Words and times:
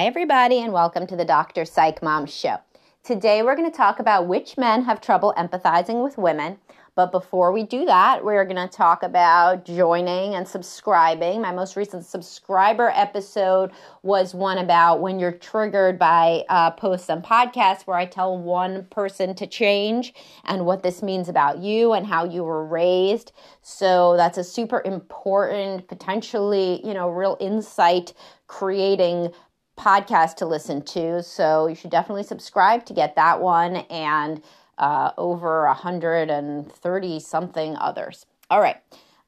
Hi, 0.00 0.06
everybody, 0.06 0.62
and 0.62 0.72
welcome 0.72 1.06
to 1.08 1.14
the 1.14 1.26
Dr. 1.26 1.66
Psych 1.66 2.02
Mom 2.02 2.24
Show. 2.24 2.56
Today, 3.04 3.42
we're 3.42 3.54
going 3.54 3.70
to 3.70 3.76
talk 3.76 3.98
about 3.98 4.26
which 4.26 4.56
men 4.56 4.84
have 4.84 4.98
trouble 4.98 5.34
empathizing 5.36 6.02
with 6.02 6.16
women. 6.16 6.56
But 6.94 7.12
before 7.12 7.52
we 7.52 7.64
do 7.64 7.84
that, 7.84 8.24
we're 8.24 8.46
going 8.46 8.56
to 8.56 8.74
talk 8.74 9.02
about 9.02 9.66
joining 9.66 10.34
and 10.34 10.48
subscribing. 10.48 11.42
My 11.42 11.52
most 11.52 11.76
recent 11.76 12.06
subscriber 12.06 12.90
episode 12.94 13.72
was 14.02 14.34
one 14.34 14.56
about 14.56 15.02
when 15.02 15.18
you're 15.18 15.32
triggered 15.32 15.98
by 15.98 16.44
uh, 16.48 16.70
posts 16.70 17.10
and 17.10 17.22
podcasts, 17.22 17.82
where 17.82 17.98
I 17.98 18.06
tell 18.06 18.38
one 18.38 18.84
person 18.84 19.34
to 19.34 19.46
change 19.46 20.14
and 20.44 20.64
what 20.64 20.82
this 20.82 21.02
means 21.02 21.28
about 21.28 21.58
you 21.58 21.92
and 21.92 22.06
how 22.06 22.24
you 22.24 22.42
were 22.42 22.64
raised. 22.64 23.32
So 23.60 24.16
that's 24.16 24.38
a 24.38 24.44
super 24.44 24.80
important, 24.86 25.88
potentially, 25.88 26.80
you 26.86 26.94
know, 26.94 27.10
real 27.10 27.36
insight 27.38 28.14
creating 28.46 29.32
podcast 29.78 30.36
to 30.36 30.46
listen 30.46 30.82
to. 30.82 31.22
So 31.22 31.66
you 31.66 31.74
should 31.74 31.90
definitely 31.90 32.22
subscribe 32.22 32.84
to 32.86 32.94
get 32.94 33.16
that 33.16 33.40
one 33.40 33.76
and 33.76 34.42
uh, 34.78 35.12
over 35.18 35.66
130 35.66 37.20
something 37.20 37.76
others. 37.76 38.26
All 38.50 38.60
right. 38.60 38.76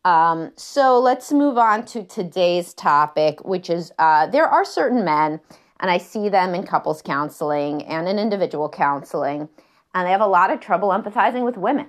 Um, 0.05 0.53
so 0.57 0.99
let's 0.99 1.33
move 1.33 1.57
on 1.59 1.85
to 1.87 2.03
today's 2.03 2.75
topic, 2.75 3.45
which 3.45 3.71
is 3.71 3.93
uh, 3.99 4.27
there 4.27 4.47
are 4.47 4.65
certain 4.65 5.05
men, 5.05 5.41
and 5.79 5.91
I 5.91 5.99
see 5.99 6.29
them 6.29 6.55
in 6.55 6.65
couples 6.65 7.03
counseling 7.03 7.85
and 7.85 8.09
in 8.09 8.19
individual 8.19 8.69
counseling, 8.69 9.49
and 9.95 10.07
they 10.07 10.11
have 10.11 10.21
a 10.21 10.27
lot 10.27 10.51
of 10.51 10.59
trouble 10.59 10.89
empathizing 10.89 11.45
with 11.45 11.57
women. 11.57 11.87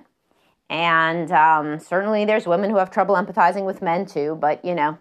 And 0.70 1.30
um, 1.32 1.78
certainly 1.80 2.24
there's 2.24 2.46
women 2.46 2.70
who 2.70 2.76
have 2.76 2.90
trouble 2.90 3.16
empathizing 3.16 3.66
with 3.66 3.82
men 3.82 4.06
too, 4.06 4.38
but 4.40 4.64
you 4.64 4.74
know, 4.74 4.98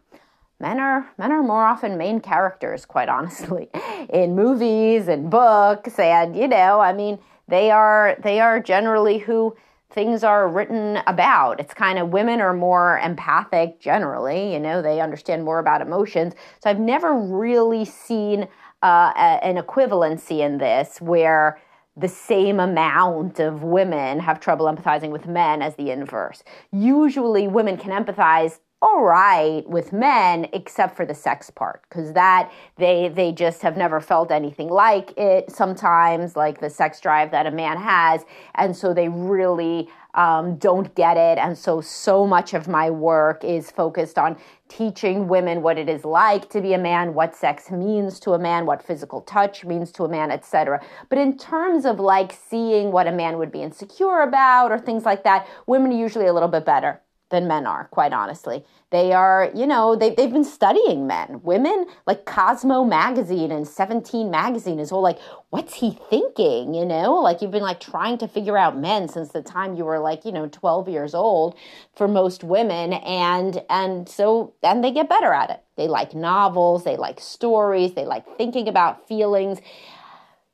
men 0.64 0.80
are 0.80 1.06
men 1.18 1.32
are 1.34 1.44
more 1.44 1.66
often 1.66 1.98
main 1.98 2.22
characters 2.22 2.86
quite 2.86 3.10
honestly 3.10 3.70
in 4.10 4.34
movies 4.34 5.10
and 5.10 5.30
books. 5.30 6.00
And 6.00 6.36
you 6.36 6.48
know 6.48 6.80
i 6.80 6.94
mean 6.94 7.20
they 7.48 7.70
are 7.70 8.16
they 8.24 8.40
are 8.40 8.60
generally 8.62 9.18
who 9.20 9.56
things 9.92 10.24
are 10.24 10.48
written 10.48 10.98
about. 11.06 11.60
It's 11.60 11.74
kind 11.76 12.00
of 12.00 12.10
women 12.10 12.42
are 12.42 12.54
more 12.54 13.00
empathic 13.04 13.80
generally 13.80 14.54
you 14.54 14.60
know 14.60 14.82
they 14.82 15.02
understand 15.02 15.44
more 15.44 15.60
about 15.60 15.82
emotions. 15.82 16.34
So 16.62 16.70
i've 16.70 16.80
never 16.80 17.14
really 17.14 17.84
seen 17.84 18.48
uh, 18.82 19.12
a, 19.16 19.46
an 19.50 19.58
equivalency 19.58 20.40
in 20.40 20.58
this 20.58 21.02
where 21.02 21.60
the 21.96 22.08
same 22.08 22.60
amount 22.60 23.40
of 23.40 23.64
women 23.64 24.20
have 24.20 24.40
trouble 24.40 24.66
empathizing 24.66 25.12
with 25.12 25.28
men 25.28 25.62
as 25.62 25.76
the 25.76 25.92
inverse. 25.92 26.44
Usually, 26.72 27.48
women 27.48 27.78
can 27.78 27.92
empathize 27.92 28.60
all 28.84 29.02
right 29.02 29.64
with 29.66 29.94
men 29.94 30.46
except 30.52 30.98
for 30.98 31.06
the 31.06 31.16
sex 31.16 31.50
part 31.50 31.82
because 31.88 32.12
that 32.12 32.52
they 32.76 33.08
they 33.08 33.32
just 33.32 33.62
have 33.62 33.78
never 33.78 34.02
felt 34.02 34.30
anything 34.30 34.68
like 34.68 35.18
it 35.18 35.50
sometimes 35.50 36.36
like 36.36 36.60
the 36.60 36.70
sex 36.70 37.00
drive 37.00 37.32
that 37.32 37.48
a 37.48 37.52
man 37.52 37.78
has. 37.78 38.26
And 38.56 38.76
so 38.76 38.94
they 38.94 39.08
really 39.08 39.88
um, 40.16 40.58
don't 40.58 40.94
get 40.96 41.16
it. 41.16 41.38
And 41.38 41.58
so 41.58 41.80
so 41.80 42.28
much 42.28 42.54
of 42.54 42.68
my 42.68 42.90
work 42.90 43.46
is 43.46 43.72
focused 43.72 44.18
on 44.18 44.36
teaching 44.68 45.30
women 45.30 45.62
what 45.62 45.78
it 45.78 45.88
is 45.88 46.04
like 46.04 46.50
to 46.50 46.60
be 46.60 46.74
a 46.74 46.78
man 46.78 47.14
what 47.14 47.34
sex 47.34 47.72
means 47.72 48.20
to 48.20 48.34
a 48.34 48.40
man 48.40 48.66
what 48.66 48.84
physical 48.84 49.22
touch 49.22 49.64
means 49.64 49.92
to 49.92 50.04
a 50.04 50.10
man 50.10 50.32
etc 50.32 50.82
but 51.10 51.20
in 51.20 51.38
terms 51.38 51.86
of 51.86 52.00
like 52.00 52.32
seeing 52.32 52.92
what 52.92 53.06
a 53.06 53.12
man 53.12 53.38
would 53.38 53.52
be 53.52 53.62
insecure 53.62 54.22
about 54.22 54.72
or 54.72 54.80
things 54.80 55.06
like 55.06 55.24
that 55.24 55.48
women 55.68 55.92
are 55.92 55.98
usually 55.98 56.26
a 56.26 56.34
little 56.34 56.50
bit 56.50 56.66
better 56.66 57.00
than 57.34 57.48
men 57.48 57.66
are, 57.66 57.86
quite 57.86 58.14
honestly. 58.14 58.64
They 58.92 59.12
are, 59.12 59.50
you 59.56 59.66
know, 59.66 59.96
they, 59.96 60.12
they've 60.12 60.32
been 60.32 60.44
studying 60.44 61.08
men. 61.08 61.42
Women, 61.42 61.88
like 62.06 62.26
Cosmo 62.26 62.84
magazine 62.84 63.52
and 63.52 63.68
17 63.68 64.30
magazine 64.30 64.80
is 64.80 64.92
all 64.92 65.02
like, 65.02 65.20
what's 65.50 65.74
he 65.74 65.98
thinking? 66.12 66.76
You 66.76 66.86
know, 66.86 67.16
like 67.16 67.42
you've 67.42 67.50
been 67.50 67.64
like 67.64 67.80
trying 67.80 68.20
to 68.20 68.28
figure 68.28 68.56
out 68.56 68.78
men 68.78 69.10
since 69.10 69.32
the 69.32 69.42
time 69.42 69.76
you 69.76 69.84
were 69.84 69.98
like, 69.98 70.26
you 70.26 70.32
know, 70.32 70.48
12 70.48 70.88
years 70.90 71.16
old 71.16 71.56
for 71.96 72.08
most 72.08 72.44
women. 72.44 72.94
And, 72.94 73.64
and 73.68 74.08
so, 74.08 74.54
and 74.62 74.84
they 74.84 74.92
get 74.92 75.10
better 75.10 75.34
at 75.34 75.50
it. 75.50 75.64
They 75.76 75.88
like 75.88 76.14
novels, 76.14 76.84
they 76.84 76.98
like 76.98 77.20
stories, 77.20 77.96
they 77.96 78.06
like 78.06 78.38
thinking 78.38 78.68
about 78.68 79.08
feelings 79.08 79.60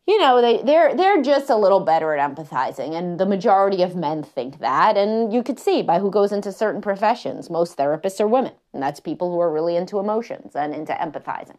you 0.10 0.18
know 0.18 0.42
they 0.42 0.64
they're 0.64 0.96
they're 0.96 1.22
just 1.22 1.52
a 1.52 1.56
little 1.56 1.82
better 1.82 2.16
at 2.16 2.36
empathizing 2.36 2.98
and 2.98 3.20
the 3.20 3.28
majority 3.28 3.84
of 3.84 3.96
men 3.96 4.24
think 4.24 4.60
that 4.60 4.98
and 4.98 5.32
you 5.32 5.44
could 5.44 5.60
see 5.60 5.84
by 5.84 6.00
who 6.00 6.10
goes 6.10 6.32
into 6.32 6.52
certain 6.52 6.82
professions 6.82 7.48
most 7.50 7.78
therapists 7.78 8.20
are 8.20 8.28
women 8.28 8.52
and 8.74 8.82
that's 8.82 9.00
people 9.00 9.32
who 9.32 9.40
are 9.40 9.54
really 9.54 9.76
into 9.76 10.00
emotions 10.00 10.56
and 10.56 10.74
into 10.74 10.94
empathizing. 10.94 11.58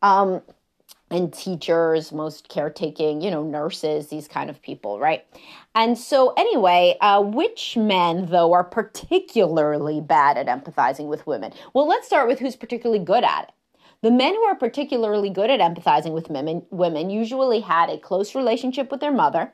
Um, 0.00 0.42
and 1.10 1.32
teachers 1.34 2.12
most 2.12 2.48
caretaking 2.48 3.20
you 3.20 3.32
know 3.32 3.42
nurses 3.42 4.08
these 4.08 4.28
kind 4.28 4.48
of 4.48 4.62
people 4.62 5.00
right? 5.00 5.26
And 5.74 5.98
so 5.98 6.34
anyway 6.36 6.96
uh, 7.00 7.20
which 7.20 7.76
men 7.76 8.26
though 8.26 8.52
are 8.52 8.64
particularly 8.64 10.00
bad 10.00 10.38
at 10.38 10.46
empathizing 10.46 11.06
with 11.06 11.26
women? 11.26 11.52
Well 11.74 11.88
let's 11.88 12.06
start 12.06 12.28
with 12.28 12.38
who's 12.38 12.54
particularly 12.54 13.04
good 13.04 13.24
at 13.24 13.48
it 13.48 13.54
the 14.02 14.10
men 14.10 14.34
who 14.34 14.42
are 14.42 14.56
particularly 14.56 15.30
good 15.30 15.48
at 15.48 15.60
empathizing 15.60 16.12
with 16.12 16.28
women, 16.28 16.66
women 16.70 17.08
usually 17.08 17.60
had 17.60 17.88
a 17.88 17.98
close 17.98 18.34
relationship 18.34 18.90
with 18.90 19.00
their 19.00 19.12
mother, 19.12 19.52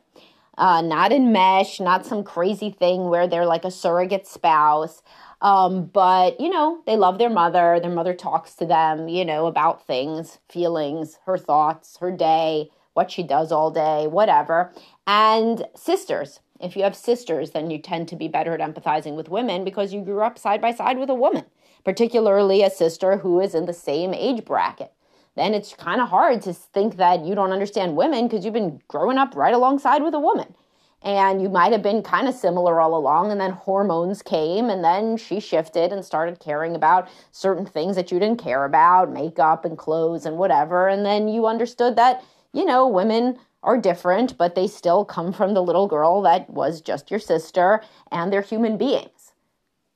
uh, 0.56 0.80
not 0.80 1.12
in 1.12 1.32
mesh, 1.32 1.78
not 1.78 2.06
some 2.06 2.24
crazy 2.24 2.70
thing 2.70 3.10
where 3.10 3.28
they're 3.28 3.46
like 3.46 3.64
a 3.64 3.70
surrogate 3.70 4.26
spouse. 4.26 5.02
Um, 5.42 5.84
but, 5.84 6.40
you 6.40 6.48
know, 6.48 6.82
they 6.86 6.96
love 6.96 7.18
their 7.18 7.30
mother. 7.30 7.78
Their 7.80 7.92
mother 7.92 8.14
talks 8.14 8.54
to 8.54 8.66
them, 8.66 9.06
you 9.08 9.24
know, 9.24 9.46
about 9.46 9.86
things, 9.86 10.38
feelings, 10.48 11.18
her 11.26 11.38
thoughts, 11.38 11.98
her 11.98 12.10
day, 12.10 12.70
what 12.94 13.10
she 13.10 13.22
does 13.22 13.52
all 13.52 13.70
day, 13.70 14.06
whatever. 14.08 14.72
And 15.06 15.66
sisters. 15.76 16.40
If 16.58 16.74
you 16.74 16.82
have 16.82 16.96
sisters, 16.96 17.52
then 17.52 17.70
you 17.70 17.78
tend 17.78 18.08
to 18.08 18.16
be 18.16 18.26
better 18.26 18.52
at 18.52 18.60
empathizing 18.60 19.14
with 19.14 19.28
women 19.28 19.64
because 19.64 19.92
you 19.92 20.00
grew 20.00 20.22
up 20.22 20.38
side 20.38 20.60
by 20.60 20.72
side 20.72 20.98
with 20.98 21.08
a 21.08 21.14
woman 21.14 21.44
particularly 21.88 22.62
a 22.62 22.68
sister 22.68 23.16
who 23.16 23.40
is 23.40 23.54
in 23.54 23.64
the 23.64 23.72
same 23.72 24.12
age 24.12 24.44
bracket. 24.44 24.92
Then 25.36 25.54
it's 25.54 25.72
kind 25.72 26.02
of 26.02 26.10
hard 26.10 26.42
to 26.42 26.52
think 26.52 26.98
that 26.98 27.24
you 27.24 27.34
don't 27.34 27.50
understand 27.50 27.96
women 27.96 28.28
because 28.28 28.44
you've 28.44 28.52
been 28.52 28.82
growing 28.88 29.16
up 29.16 29.34
right 29.34 29.54
alongside 29.54 30.02
with 30.02 30.12
a 30.12 30.20
woman. 30.20 30.54
And 31.00 31.40
you 31.40 31.48
might 31.48 31.72
have 31.72 31.82
been 31.82 32.02
kind 32.02 32.28
of 32.28 32.34
similar 32.34 32.78
all 32.78 32.94
along, 32.94 33.32
and 33.32 33.40
then 33.40 33.52
hormones 33.52 34.20
came, 34.20 34.68
and 34.68 34.84
then 34.84 35.16
she 35.16 35.40
shifted 35.40 35.90
and 35.90 36.04
started 36.04 36.40
caring 36.40 36.74
about 36.74 37.08
certain 37.32 37.64
things 37.64 37.96
that 37.96 38.12
you 38.12 38.18
didn't 38.18 38.44
care 38.44 38.66
about 38.66 39.10
makeup 39.10 39.64
and 39.64 39.78
clothes 39.78 40.26
and 40.26 40.36
whatever. 40.36 40.88
And 40.88 41.06
then 41.06 41.26
you 41.26 41.46
understood 41.46 41.96
that, 41.96 42.22
you 42.52 42.66
know, 42.66 42.86
women 42.86 43.38
are 43.62 43.78
different, 43.78 44.36
but 44.36 44.54
they 44.54 44.66
still 44.66 45.06
come 45.06 45.32
from 45.32 45.54
the 45.54 45.62
little 45.62 45.86
girl 45.86 46.20
that 46.20 46.50
was 46.50 46.82
just 46.82 47.10
your 47.10 47.20
sister, 47.20 47.82
and 48.12 48.30
they're 48.30 48.42
human 48.42 48.76
beings 48.76 49.17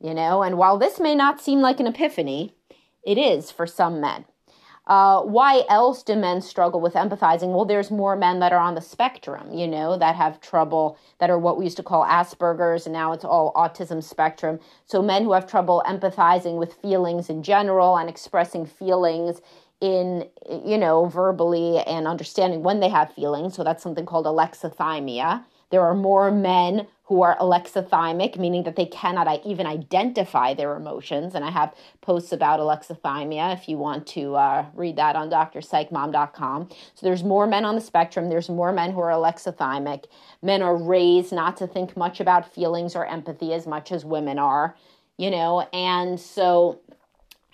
you 0.02 0.14
know, 0.14 0.42
and 0.42 0.58
while 0.58 0.78
this 0.78 0.98
may 0.98 1.14
not 1.14 1.40
seem 1.40 1.60
like 1.60 1.80
an 1.80 1.86
epiphany, 1.86 2.54
it 3.04 3.18
is 3.18 3.50
for 3.50 3.66
some 3.66 4.00
men. 4.00 4.24
Uh, 4.84 5.22
why 5.22 5.62
else 5.68 6.02
do 6.02 6.16
men 6.16 6.40
struggle 6.40 6.80
with 6.80 6.94
empathizing? 6.94 7.54
Well, 7.54 7.64
there's 7.64 7.90
more 7.90 8.16
men 8.16 8.40
that 8.40 8.52
are 8.52 8.58
on 8.58 8.74
the 8.74 8.80
spectrum, 8.80 9.52
you 9.52 9.68
know, 9.68 9.96
that 9.96 10.16
have 10.16 10.40
trouble, 10.40 10.98
that 11.18 11.30
are 11.30 11.38
what 11.38 11.56
we 11.56 11.64
used 11.64 11.76
to 11.76 11.84
call 11.84 12.04
Asperger's, 12.04 12.84
and 12.84 12.92
now 12.92 13.12
it's 13.12 13.24
all 13.24 13.52
autism 13.54 14.02
spectrum. 14.02 14.58
So, 14.86 15.00
men 15.00 15.22
who 15.22 15.32
have 15.34 15.46
trouble 15.46 15.84
empathizing 15.86 16.56
with 16.56 16.74
feelings 16.74 17.30
in 17.30 17.44
general 17.44 17.96
and 17.96 18.10
expressing 18.10 18.66
feelings 18.66 19.40
in, 19.80 20.28
you 20.64 20.78
know, 20.78 21.06
verbally 21.06 21.78
and 21.78 22.08
understanding 22.08 22.64
when 22.64 22.80
they 22.80 22.88
have 22.88 23.14
feelings. 23.14 23.54
So, 23.54 23.62
that's 23.62 23.84
something 23.84 24.04
called 24.04 24.26
alexithymia. 24.26 25.44
There 25.70 25.82
are 25.82 25.94
more 25.94 26.32
men 26.32 26.88
who 27.12 27.20
are 27.20 27.36
alexithymic, 27.36 28.38
meaning 28.38 28.62
that 28.62 28.74
they 28.74 28.86
cannot 28.86 29.28
even 29.44 29.66
identify 29.66 30.54
their 30.54 30.76
emotions. 30.76 31.34
And 31.34 31.44
I 31.44 31.50
have 31.50 31.74
posts 32.00 32.32
about 32.32 32.58
alexithymia 32.58 33.52
if 33.52 33.68
you 33.68 33.76
want 33.76 34.06
to 34.06 34.34
uh, 34.34 34.64
read 34.72 34.96
that 34.96 35.14
on 35.14 35.28
drpsychmom.com. 35.28 36.70
So 36.70 37.06
there's 37.06 37.22
more 37.22 37.46
men 37.46 37.66
on 37.66 37.74
the 37.74 37.82
spectrum. 37.82 38.30
There's 38.30 38.48
more 38.48 38.72
men 38.72 38.92
who 38.92 39.00
are 39.00 39.10
alexithymic. 39.10 40.06
Men 40.40 40.62
are 40.62 40.74
raised 40.74 41.34
not 41.34 41.58
to 41.58 41.66
think 41.66 41.98
much 41.98 42.18
about 42.18 42.50
feelings 42.50 42.96
or 42.96 43.04
empathy 43.04 43.52
as 43.52 43.66
much 43.66 43.92
as 43.92 44.06
women 44.06 44.38
are, 44.38 44.74
you 45.18 45.30
know. 45.30 45.68
And 45.74 46.18
so 46.18 46.80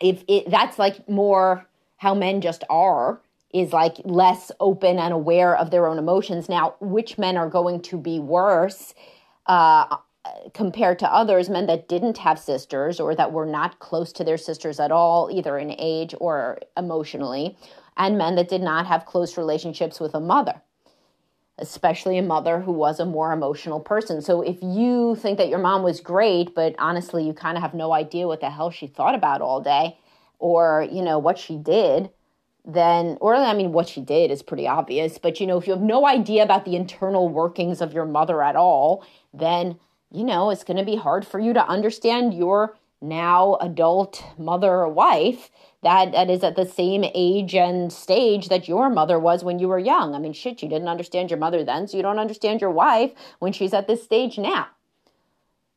if 0.00 0.22
it, 0.28 0.48
that's 0.48 0.78
like 0.78 1.08
more 1.08 1.66
how 1.96 2.14
men 2.14 2.42
just 2.42 2.62
are 2.70 3.20
is 3.52 3.72
like 3.72 3.96
less 4.04 4.52
open 4.60 5.00
and 5.00 5.12
aware 5.12 5.56
of 5.56 5.72
their 5.72 5.88
own 5.88 5.98
emotions. 5.98 6.48
Now, 6.48 6.76
which 6.78 7.18
men 7.18 7.36
are 7.36 7.48
going 7.48 7.82
to 7.82 7.98
be 7.98 8.20
worse 8.20 8.94
uh, 9.48 9.96
compared 10.54 10.98
to 11.00 11.12
others, 11.12 11.48
men 11.48 11.66
that 11.66 11.88
didn't 11.88 12.18
have 12.18 12.38
sisters 12.38 13.00
or 13.00 13.14
that 13.14 13.32
were 13.32 13.46
not 13.46 13.78
close 13.78 14.12
to 14.12 14.24
their 14.24 14.36
sisters 14.36 14.78
at 14.78 14.92
all, 14.92 15.30
either 15.32 15.58
in 15.58 15.74
age 15.78 16.14
or 16.20 16.58
emotionally, 16.76 17.56
and 17.96 18.18
men 18.18 18.36
that 18.36 18.48
did 18.48 18.62
not 18.62 18.86
have 18.86 19.06
close 19.06 19.36
relationships 19.36 19.98
with 19.98 20.14
a 20.14 20.20
mother? 20.20 20.62
especially 21.58 22.18
a 22.18 22.22
mother 22.22 22.60
who 22.60 22.72
was 22.72 23.00
a 23.00 23.04
more 23.04 23.32
emotional 23.32 23.80
person. 23.80 24.22
So 24.22 24.42
if 24.42 24.62
you 24.62 25.16
think 25.16 25.38
that 25.38 25.48
your 25.48 25.58
mom 25.58 25.82
was 25.82 26.00
great, 26.00 26.54
but 26.54 26.74
honestly 26.78 27.26
you 27.26 27.32
kind 27.32 27.56
of 27.56 27.62
have 27.62 27.74
no 27.74 27.92
idea 27.92 28.26
what 28.26 28.40
the 28.40 28.50
hell 28.50 28.70
she 28.70 28.86
thought 28.86 29.14
about 29.14 29.40
all 29.40 29.60
day 29.60 29.98
or, 30.38 30.86
you 30.90 31.02
know, 31.02 31.18
what 31.18 31.38
she 31.38 31.56
did, 31.56 32.10
then, 32.64 33.16
or 33.20 33.34
I 33.34 33.54
mean, 33.54 33.72
what 33.72 33.88
she 33.88 34.00
did 34.00 34.30
is 34.30 34.42
pretty 34.42 34.66
obvious, 34.66 35.18
but 35.18 35.40
you 35.40 35.46
know, 35.46 35.58
if 35.58 35.66
you 35.66 35.72
have 35.72 35.82
no 35.82 36.06
idea 36.06 36.42
about 36.42 36.64
the 36.64 36.76
internal 36.76 37.28
workings 37.28 37.80
of 37.80 37.92
your 37.92 38.04
mother 38.04 38.42
at 38.42 38.56
all, 38.56 39.04
then, 39.32 39.78
you 40.10 40.24
know, 40.24 40.50
it's 40.50 40.64
going 40.64 40.76
to 40.76 40.84
be 40.84 40.96
hard 40.96 41.26
for 41.26 41.38
you 41.38 41.52
to 41.52 41.66
understand 41.66 42.34
your 42.34 42.76
now 43.00 43.56
adult 43.60 44.24
mother 44.36 44.70
or 44.70 44.88
wife 44.88 45.50
that, 45.82 46.10
that 46.12 46.28
is 46.28 46.42
at 46.42 46.56
the 46.56 46.66
same 46.66 47.04
age 47.14 47.54
and 47.54 47.92
stage 47.92 48.48
that 48.48 48.66
your 48.66 48.90
mother 48.90 49.18
was 49.18 49.44
when 49.44 49.60
you 49.60 49.68
were 49.68 49.78
young. 49.78 50.14
I 50.14 50.18
mean, 50.18 50.32
shit, 50.32 50.62
you 50.62 50.68
didn't 50.68 50.88
understand 50.88 51.30
your 51.30 51.38
mother 51.38 51.62
then, 51.62 51.86
so 51.86 51.96
you 51.96 52.02
don't 52.02 52.18
understand 52.18 52.60
your 52.60 52.72
wife 52.72 53.12
when 53.38 53.52
she's 53.52 53.72
at 53.72 53.86
this 53.86 54.02
stage 54.02 54.36
now 54.36 54.66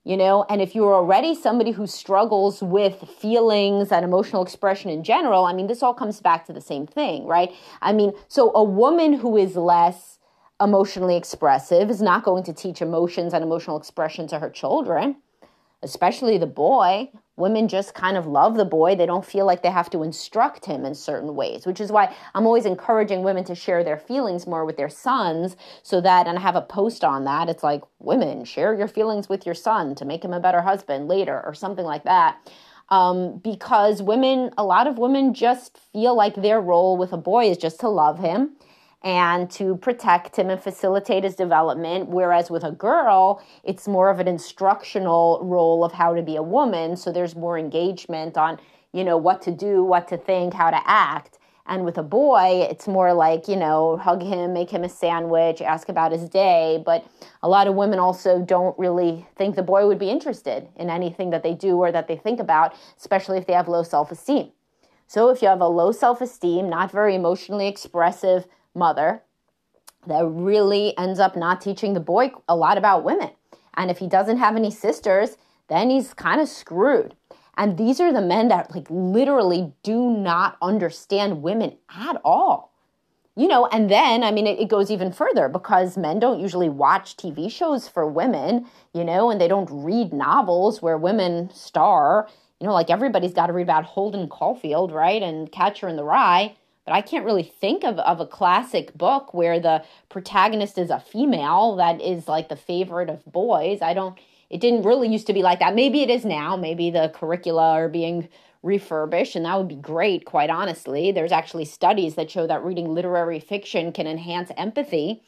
you 0.03 0.17
know? 0.17 0.45
And 0.49 0.61
if 0.61 0.73
you're 0.73 0.93
already 0.93 1.35
somebody 1.35 1.71
who 1.71 1.85
struggles 1.87 2.61
with 2.61 3.07
feelings 3.19 3.91
and 3.91 4.03
emotional 4.03 4.41
expression 4.41 4.89
in 4.89 5.03
general 5.03 5.45
i 5.45 5.53
mean 5.53 5.67
this 5.67 5.83
all 5.83 5.93
comes 5.93 6.19
back 6.19 6.45
to 6.45 6.53
the 6.53 6.61
same 6.61 6.87
thing 6.87 7.25
right? 7.25 7.51
I 7.81 7.93
mean 7.93 8.13
so 8.27 8.51
a 8.55 8.63
woman 8.63 9.13
who 9.13 9.37
is 9.37 9.55
less 9.55 10.19
emotionally 10.59 11.17
expressive 11.17 11.89
is 11.89 12.01
not 12.01 12.23
going 12.23 12.43
to 12.43 12.53
teach 12.53 12.81
emotions 12.81 13.33
and 13.33 13.43
emotional 13.43 13.77
expression 13.77 14.27
to 14.27 14.39
her 14.39 14.49
children 14.49 15.17
especially 15.83 16.37
the 16.37 16.47
boy 16.47 17.09
women 17.41 17.67
just 17.67 17.93
kind 17.93 18.15
of 18.15 18.25
love 18.27 18.55
the 18.55 18.63
boy. 18.63 18.95
They 18.95 19.05
don't 19.05 19.25
feel 19.25 19.45
like 19.45 19.63
they 19.63 19.71
have 19.71 19.89
to 19.89 20.03
instruct 20.03 20.65
him 20.65 20.85
in 20.85 20.95
certain 20.95 21.35
ways, 21.35 21.65
which 21.65 21.81
is 21.81 21.91
why 21.91 22.15
I'm 22.33 22.45
always 22.45 22.65
encouraging 22.65 23.23
women 23.23 23.43
to 23.45 23.55
share 23.55 23.83
their 23.83 23.97
feelings 23.97 24.47
more 24.47 24.63
with 24.63 24.77
their 24.77 24.89
sons 24.89 25.57
so 25.83 25.99
that, 26.01 26.27
and 26.27 26.37
I 26.37 26.41
have 26.41 26.55
a 26.55 26.61
post 26.61 27.03
on 27.03 27.25
that. 27.25 27.49
It's 27.49 27.63
like, 27.63 27.81
women, 27.99 28.45
share 28.45 28.73
your 28.73 28.87
feelings 28.87 29.27
with 29.27 29.45
your 29.45 29.55
son 29.55 29.95
to 29.95 30.05
make 30.05 30.23
him 30.23 30.33
a 30.33 30.39
better 30.39 30.61
husband 30.61 31.07
later 31.07 31.41
or 31.45 31.53
something 31.53 31.85
like 31.85 32.03
that. 32.05 32.37
Um, 32.89 33.37
because 33.37 34.01
women, 34.01 34.51
a 34.57 34.63
lot 34.63 34.85
of 34.85 34.97
women 34.97 35.33
just 35.33 35.77
feel 35.91 36.15
like 36.15 36.35
their 36.35 36.61
role 36.61 36.97
with 36.97 37.13
a 37.13 37.17
boy 37.17 37.49
is 37.49 37.57
just 37.57 37.79
to 37.81 37.89
love 37.89 38.19
him 38.19 38.55
and 39.03 39.49
to 39.49 39.77
protect 39.77 40.35
him 40.35 40.49
and 40.49 40.61
facilitate 40.61 41.23
his 41.23 41.35
development. 41.35 42.09
Whereas 42.09 42.51
with 42.51 42.63
a 42.63 42.71
girl, 42.71 43.43
it's 43.63 43.87
more 43.87 44.09
of 44.09 44.19
an 44.19 44.27
instructional 44.27 45.39
role 45.43 45.83
of 45.83 45.91
how 45.91 46.13
to 46.13 46.21
be 46.21 46.35
a 46.35 46.43
woman. 46.43 46.95
So 46.95 47.11
there's 47.11 47.35
more 47.35 47.57
engagement 47.57 48.37
on, 48.37 48.59
you 48.93 49.03
know, 49.03 49.17
what 49.17 49.41
to 49.43 49.51
do, 49.51 49.83
what 49.83 50.07
to 50.09 50.17
think, 50.17 50.53
how 50.53 50.69
to 50.69 50.81
act. 50.85 51.39
And 51.65 51.85
with 51.85 51.97
a 51.97 52.03
boy, 52.03 52.67
it's 52.69 52.87
more 52.87 53.13
like, 53.13 53.47
you 53.47 53.55
know, 53.55 53.97
hug 53.97 54.21
him, 54.21 54.53
make 54.53 54.69
him 54.69 54.83
a 54.83 54.89
sandwich, 54.89 55.61
ask 55.61 55.89
about 55.89 56.11
his 56.11 56.27
day. 56.27 56.81
But 56.85 57.05
a 57.41 57.49
lot 57.49 57.67
of 57.67 57.75
women 57.75 57.97
also 57.97 58.41
don't 58.41 58.77
really 58.77 59.25
think 59.35 59.55
the 59.55 59.63
boy 59.63 59.87
would 59.87 59.99
be 59.99 60.09
interested 60.09 60.67
in 60.75 60.89
anything 60.89 61.29
that 61.29 61.43
they 61.43 61.53
do 61.53 61.77
or 61.77 61.91
that 61.91 62.07
they 62.07 62.17
think 62.17 62.39
about, 62.39 62.75
especially 62.97 63.37
if 63.37 63.47
they 63.47 63.53
have 63.53 63.67
low 63.67 63.83
self 63.83 64.11
esteem. 64.11 64.51
So 65.07 65.29
if 65.29 65.41
you 65.41 65.47
have 65.47 65.61
a 65.61 65.67
low 65.67 65.91
self 65.91 66.19
esteem, 66.19 66.69
not 66.69 66.91
very 66.91 67.15
emotionally 67.15 67.67
expressive 67.67 68.47
mother 68.73 69.23
that 70.07 70.25
really 70.25 70.97
ends 70.97 71.19
up 71.19 71.35
not 71.35 71.61
teaching 71.61 71.93
the 71.93 71.99
boy 71.99 72.31
a 72.47 72.55
lot 72.55 72.77
about 72.77 73.03
women. 73.03 73.31
And 73.75 73.91
if 73.91 73.99
he 73.99 74.07
doesn't 74.07 74.37
have 74.37 74.55
any 74.55 74.71
sisters, 74.71 75.37
then 75.69 75.89
he's 75.89 76.13
kind 76.13 76.41
of 76.41 76.49
screwed. 76.49 77.15
And 77.57 77.77
these 77.77 77.99
are 77.99 78.11
the 78.11 78.21
men 78.21 78.47
that 78.47 78.73
like 78.73 78.87
literally 78.89 79.73
do 79.83 80.09
not 80.09 80.57
understand 80.61 81.41
women 81.41 81.77
at 81.89 82.19
all. 82.23 82.71
You 83.35 83.47
know, 83.47 83.65
and 83.67 83.89
then, 83.89 84.23
I 84.23 84.31
mean, 84.31 84.45
it, 84.45 84.59
it, 84.59 84.67
goes 84.67 84.91
even 84.91 85.13
further 85.13 85.47
because 85.47 85.97
men 85.97 86.19
don't 86.19 86.41
usually 86.41 86.67
watch 86.67 87.15
TV 87.15 87.49
shows 87.49 87.87
for 87.87 88.05
women, 88.05 88.67
you 88.93 89.05
know, 89.05 89.31
and 89.31 89.39
they 89.39 89.47
don't 89.47 89.69
read 89.71 90.11
novels 90.11 90.81
where 90.81 90.97
women 90.97 91.49
star. 91.53 92.27
You 92.59 92.67
know, 92.67 92.73
like 92.73 92.89
everybody's 92.89 93.33
got 93.33 93.47
to 93.47 93.53
read 93.53 93.63
about 93.63 93.85
Holden 93.85 94.27
Caulfield, 94.27 94.91
right? 94.91 95.21
And 95.21 95.49
Catcher 95.49 95.87
in 95.87 95.95
the 95.95 96.03
Rye 96.03 96.55
but 96.85 96.93
I 96.93 97.01
can't 97.01 97.25
really 97.25 97.43
think 97.43 97.83
of, 97.83 97.99
of 97.99 98.19
a 98.19 98.25
classic 98.25 98.93
book 98.95 99.33
where 99.33 99.59
the 99.59 99.83
protagonist 100.09 100.77
is 100.77 100.89
a 100.89 100.99
female 100.99 101.75
that 101.75 102.01
is 102.01 102.27
like 102.27 102.49
the 102.49 102.55
favorite 102.55 103.09
of 103.09 103.23
boys. 103.25 103.81
I 103.81 103.93
don't, 103.93 104.17
it 104.49 104.59
didn't 104.61 104.83
really 104.83 105.07
used 105.07 105.27
to 105.27 105.33
be 105.33 105.43
like 105.43 105.59
that. 105.59 105.75
Maybe 105.75 106.01
it 106.01 106.09
is 106.09 106.25
now. 106.25 106.55
Maybe 106.55 106.89
the 106.89 107.11
curricula 107.13 107.71
are 107.71 107.89
being 107.89 108.29
refurbished, 108.63 109.35
and 109.35 109.45
that 109.45 109.57
would 109.57 109.67
be 109.67 109.75
great, 109.75 110.25
quite 110.25 110.49
honestly. 110.49 111.11
There's 111.11 111.31
actually 111.31 111.65
studies 111.65 112.15
that 112.15 112.29
show 112.29 112.45
that 112.47 112.63
reading 112.63 112.93
literary 112.93 113.39
fiction 113.39 113.91
can 113.91 114.07
enhance 114.07 114.51
empathy. 114.55 115.23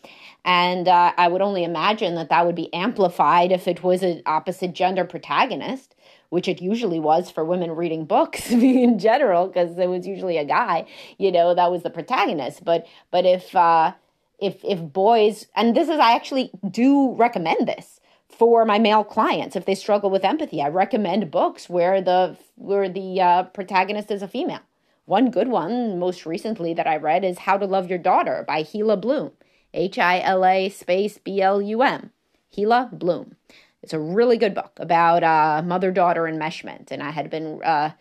And 0.45 0.87
uh, 0.87 1.13
I 1.17 1.27
would 1.27 1.41
only 1.41 1.63
imagine 1.63 2.15
that 2.15 2.29
that 2.29 2.45
would 2.45 2.55
be 2.55 2.73
amplified 2.73 3.51
if 3.51 3.67
it 3.67 3.81
was 3.81 4.03
an 4.03 4.21
opposite 4.25 4.73
gender 4.73 5.05
protagonist 5.05 5.95
which 6.33 6.47
it 6.47 6.63
usually 6.63 6.99
was 6.99 7.29
for 7.29 7.45
women 7.45 7.69
reading 7.69 8.05
books 8.05 8.49
in 8.51 8.97
general, 8.97 9.45
because 9.45 9.77
it 9.77 9.87
was 9.87 10.07
usually 10.07 10.39
a 10.39 10.43
guy, 10.43 10.83
you 11.19 11.31
know, 11.31 11.53
that 11.53 11.69
was 11.69 11.83
the 11.83 11.91
protagonist. 11.91 12.65
But 12.65 12.87
but 13.11 13.23
if 13.23 13.55
uh, 13.55 13.93
if 14.39 14.57
if 14.63 14.81
boys, 14.81 15.45
and 15.55 15.75
this 15.75 15.89
is 15.89 15.99
I 15.99 16.15
actually 16.15 16.49
do 16.71 17.13
recommend 17.13 17.67
this 17.67 17.99
for 18.37 18.65
my 18.65 18.79
male 18.79 19.03
clients 19.03 19.55
if 19.55 19.65
they 19.65 19.75
struggle 19.75 20.09
with 20.09 20.25
empathy. 20.25 20.61
I 20.61 20.67
recommend 20.67 21.31
books 21.31 21.69
where 21.69 22.01
the 22.01 22.37
where 22.55 22.89
the 22.89 23.21
uh, 23.21 23.43
protagonist 23.43 24.11
is 24.11 24.21
a 24.21 24.27
female. 24.27 24.61
One 25.05 25.31
good 25.31 25.49
one, 25.49 25.99
most 25.99 26.25
recently 26.25 26.73
that 26.73 26.87
I 26.87 26.95
read, 26.95 27.25
is 27.25 27.39
How 27.39 27.57
to 27.57 27.65
Love 27.65 27.89
Your 27.89 27.99
Daughter 27.99 28.45
by 28.47 28.63
Hila 28.63 28.99
Blum. 29.01 29.31
H 29.73 29.97
I 29.97 30.19
L 30.19 30.45
A 30.45 30.69
space 30.69 31.17
B 31.17 31.41
L 31.41 31.61
U 31.61 31.81
M, 31.81 32.11
Hila 32.55 32.91
Blum. 32.91 33.35
It's 33.81 33.93
a 33.93 33.99
really 33.99 34.37
good 34.37 34.53
book 34.53 34.71
about 34.77 35.23
uh, 35.23 35.61
mother 35.65 35.91
daughter 35.91 36.21
enmeshment. 36.21 36.91
And 36.91 37.03
I 37.03 37.11
had 37.11 37.29
been 37.29 37.61
uh, 37.63 37.91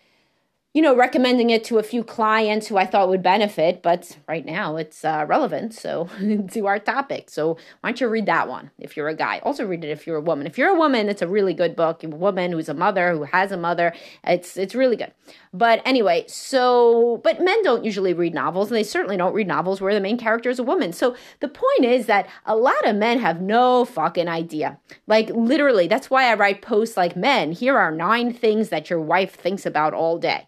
you 0.74 0.80
know, 0.80 0.96
recommending 0.96 1.50
it 1.50 1.64
to 1.64 1.78
a 1.78 1.82
few 1.82 2.02
clients 2.02 2.66
who 2.66 2.78
I 2.78 2.86
thought 2.86 3.10
would 3.10 3.22
benefit, 3.22 3.82
but 3.82 4.16
right 4.26 4.44
now 4.44 4.76
it's 4.76 5.04
uh, 5.04 5.26
relevant. 5.28 5.74
So 5.74 6.08
to 6.52 6.66
our 6.66 6.78
topic. 6.78 7.28
So 7.28 7.58
why 7.80 7.90
don't 7.90 8.00
you 8.00 8.08
read 8.08 8.24
that 8.26 8.48
one 8.48 8.70
if 8.78 8.96
you're 8.96 9.08
a 9.08 9.14
guy? 9.14 9.40
Also 9.40 9.66
read 9.66 9.84
it 9.84 9.90
if 9.90 10.06
you're 10.06 10.16
a 10.16 10.22
woman. 10.22 10.46
If 10.46 10.56
you're 10.56 10.70
a 10.70 10.78
woman, 10.78 11.10
it's 11.10 11.20
a 11.20 11.28
really 11.28 11.52
good 11.52 11.76
book. 11.76 12.02
A 12.02 12.08
woman 12.08 12.52
who's 12.52 12.70
a 12.70 12.74
mother 12.74 13.12
who 13.12 13.24
has 13.24 13.52
a 13.52 13.58
mother. 13.58 13.92
It's 14.24 14.56
it's 14.56 14.74
really 14.74 14.96
good. 14.96 15.12
But 15.52 15.82
anyway, 15.84 16.24
so 16.26 17.20
but 17.22 17.42
men 17.42 17.62
don't 17.62 17.84
usually 17.84 18.14
read 18.14 18.32
novels, 18.32 18.70
and 18.70 18.76
they 18.76 18.82
certainly 18.82 19.18
don't 19.18 19.34
read 19.34 19.48
novels 19.48 19.82
where 19.82 19.92
the 19.92 20.00
main 20.00 20.16
character 20.16 20.48
is 20.48 20.58
a 20.58 20.64
woman. 20.64 20.94
So 20.94 21.14
the 21.40 21.48
point 21.48 21.84
is 21.84 22.06
that 22.06 22.30
a 22.46 22.56
lot 22.56 22.86
of 22.86 22.96
men 22.96 23.18
have 23.18 23.42
no 23.42 23.84
fucking 23.84 24.28
idea. 24.28 24.78
Like 25.06 25.28
literally, 25.28 25.86
that's 25.86 26.08
why 26.08 26.30
I 26.30 26.34
write 26.34 26.62
posts 26.62 26.96
like 26.96 27.14
men. 27.14 27.52
Here 27.52 27.76
are 27.76 27.90
nine 27.90 28.32
things 28.32 28.70
that 28.70 28.88
your 28.88 29.00
wife 29.00 29.34
thinks 29.34 29.66
about 29.66 29.92
all 29.92 30.16
day. 30.16 30.46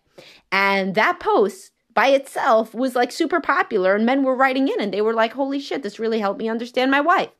And 0.54 0.94
that 0.94 1.18
post 1.18 1.72
by 1.94 2.10
itself 2.10 2.74
was 2.74 2.94
like 2.94 3.10
super 3.10 3.40
popular, 3.40 3.96
and 3.96 4.06
men 4.06 4.22
were 4.22 4.36
writing 4.36 4.68
in 4.68 4.80
and 4.80 4.94
they 4.94 5.00
were 5.00 5.12
like, 5.12 5.32
holy 5.32 5.58
shit, 5.58 5.82
this 5.82 5.98
really 5.98 6.20
helped 6.20 6.38
me 6.38 6.48
understand 6.48 6.92
my 6.92 7.00
wife. 7.00 7.30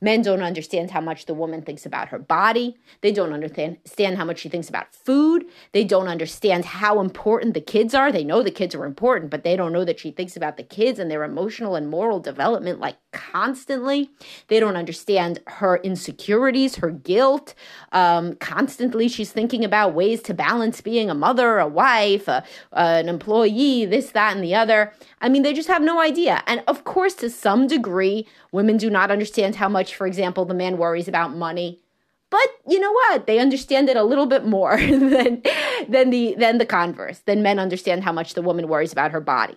Men 0.00 0.22
don't 0.22 0.42
understand 0.42 0.90
how 0.90 1.00
much 1.00 1.26
the 1.26 1.34
woman 1.34 1.62
thinks 1.62 1.86
about 1.86 2.08
her 2.08 2.18
body. 2.18 2.76
They 3.00 3.12
don't 3.12 3.32
understand 3.32 3.78
how 4.16 4.24
much 4.24 4.40
she 4.40 4.48
thinks 4.48 4.68
about 4.68 4.94
food. 4.94 5.46
They 5.72 5.84
don't 5.84 6.08
understand 6.08 6.64
how 6.64 7.00
important 7.00 7.54
the 7.54 7.60
kids 7.60 7.94
are. 7.94 8.12
They 8.12 8.24
know 8.24 8.42
the 8.42 8.50
kids 8.50 8.74
are 8.74 8.84
important, 8.84 9.30
but 9.30 9.44
they 9.44 9.56
don't 9.56 9.72
know 9.72 9.84
that 9.84 10.00
she 10.00 10.10
thinks 10.10 10.36
about 10.36 10.56
the 10.56 10.62
kids 10.62 10.98
and 10.98 11.10
their 11.10 11.24
emotional 11.24 11.76
and 11.76 11.88
moral 11.88 12.20
development 12.20 12.80
like 12.80 12.96
constantly. 13.12 14.10
They 14.48 14.60
don't 14.60 14.76
understand 14.76 15.40
her 15.46 15.78
insecurities, 15.78 16.76
her 16.76 16.90
guilt. 16.90 17.54
Um, 17.92 18.34
constantly, 18.36 19.08
she's 19.08 19.32
thinking 19.32 19.64
about 19.64 19.94
ways 19.94 20.22
to 20.22 20.34
balance 20.34 20.80
being 20.80 21.10
a 21.10 21.14
mother, 21.14 21.58
a 21.58 21.68
wife, 21.68 22.28
a, 22.28 22.44
an 22.72 23.08
employee, 23.08 23.86
this, 23.86 24.10
that, 24.10 24.34
and 24.34 24.44
the 24.44 24.54
other. 24.54 24.92
I 25.20 25.28
mean, 25.28 25.42
they 25.42 25.54
just 25.54 25.68
have 25.68 25.82
no 25.82 26.00
idea. 26.00 26.42
And 26.46 26.62
of 26.66 26.84
course, 26.84 27.14
to 27.14 27.30
some 27.30 27.66
degree, 27.66 28.26
women 28.52 28.76
do 28.76 28.90
not 28.90 29.10
understand 29.10 29.56
how 29.56 29.68
much, 29.68 29.94
for 29.94 30.06
example, 30.06 30.44
the 30.44 30.54
man 30.54 30.76
worries 30.76 31.08
about 31.08 31.34
money. 31.34 31.80
But 32.28 32.48
you 32.68 32.80
know 32.80 32.92
what? 32.92 33.26
They 33.26 33.38
understand 33.38 33.88
it 33.88 33.96
a 33.96 34.02
little 34.02 34.26
bit 34.26 34.44
more 34.44 34.76
than 34.80 35.42
than 35.88 36.10
the 36.10 36.34
than 36.38 36.58
the 36.58 36.66
converse. 36.66 37.20
Than 37.20 37.42
men 37.42 37.58
understand 37.58 38.04
how 38.04 38.12
much 38.12 38.34
the 38.34 38.42
woman 38.42 38.68
worries 38.68 38.92
about 38.92 39.12
her 39.12 39.20
body. 39.20 39.56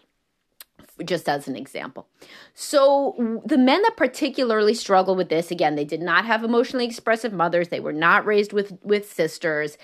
Just 1.04 1.30
as 1.30 1.48
an 1.48 1.56
example. 1.56 2.08
So 2.54 3.42
the 3.46 3.58
men 3.58 3.82
that 3.84 3.96
particularly 3.96 4.74
struggle 4.74 5.16
with 5.16 5.30
this, 5.30 5.50
again, 5.50 5.75
they 5.75 5.86
did 5.86 6.01
not 6.01 6.25
have 6.25 6.44
emotionally 6.44 6.86
expressive 6.86 7.32
mothers. 7.32 7.70
They 7.70 7.80
were 7.80 7.94
not 7.94 8.25
raised 8.25 8.54
with 8.54 8.78
with 8.84 9.12
sisters, 9.12 9.78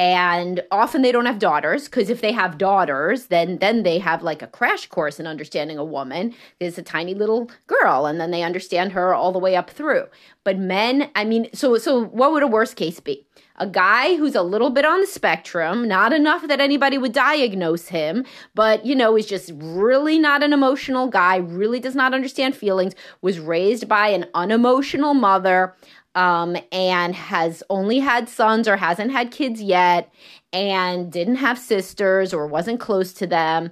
and 0.00 0.62
often 0.70 1.02
they 1.02 1.12
don't 1.12 1.26
have 1.26 1.38
daughters 1.38 1.84
because 1.84 2.08
if 2.08 2.22
they 2.22 2.32
have 2.32 2.56
daughters 2.56 3.26
then 3.26 3.58
then 3.58 3.82
they 3.82 3.98
have 3.98 4.22
like 4.22 4.40
a 4.40 4.46
crash 4.46 4.86
course 4.86 5.20
in 5.20 5.26
understanding 5.26 5.76
a 5.76 5.84
woman. 5.84 6.34
Is 6.58 6.78
a 6.78 6.82
tiny 6.82 7.12
little 7.12 7.50
girl 7.66 8.06
and 8.06 8.18
then 8.18 8.30
they 8.30 8.42
understand 8.42 8.92
her 8.92 9.12
all 9.12 9.30
the 9.30 9.38
way 9.38 9.56
up 9.56 9.68
through. 9.68 10.06
But 10.42 10.58
men 10.58 11.10
i 11.14 11.24
mean 11.24 11.48
so 11.52 11.76
so 11.76 12.02
what 12.02 12.32
would 12.32 12.42
a 12.42 12.46
worst 12.46 12.76
case 12.76 12.98
be? 12.98 13.26
A 13.56 13.66
guy 13.66 14.16
who's 14.16 14.34
a 14.34 14.42
little 14.42 14.70
bit 14.70 14.86
on 14.86 15.02
the 15.02 15.06
spectrum, 15.06 15.86
not 15.86 16.14
enough 16.14 16.48
that 16.48 16.62
anybody 16.62 16.96
would 16.96 17.12
diagnose 17.12 17.88
him, 17.88 18.24
but 18.54 18.86
you 18.86 18.94
know, 18.94 19.18
is 19.18 19.26
just 19.26 19.52
really 19.54 20.18
not 20.18 20.42
an 20.42 20.54
emotional 20.54 21.08
guy, 21.08 21.36
really 21.36 21.78
does 21.78 21.94
not 21.94 22.14
understand 22.14 22.56
feelings, 22.56 22.94
was 23.20 23.38
raised 23.38 23.86
by 23.86 24.08
an 24.08 24.24
unemotional 24.32 25.12
mother, 25.12 25.76
um, 26.14 26.56
and 26.72 27.14
has 27.14 27.62
only 27.70 27.98
had 27.98 28.28
sons 28.28 28.66
or 28.66 28.76
hasn't 28.76 29.12
had 29.12 29.30
kids 29.30 29.62
yet 29.62 30.12
and 30.52 31.12
didn't 31.12 31.36
have 31.36 31.58
sisters 31.58 32.34
or 32.34 32.46
wasn't 32.46 32.80
close 32.80 33.12
to 33.12 33.26
them 33.26 33.70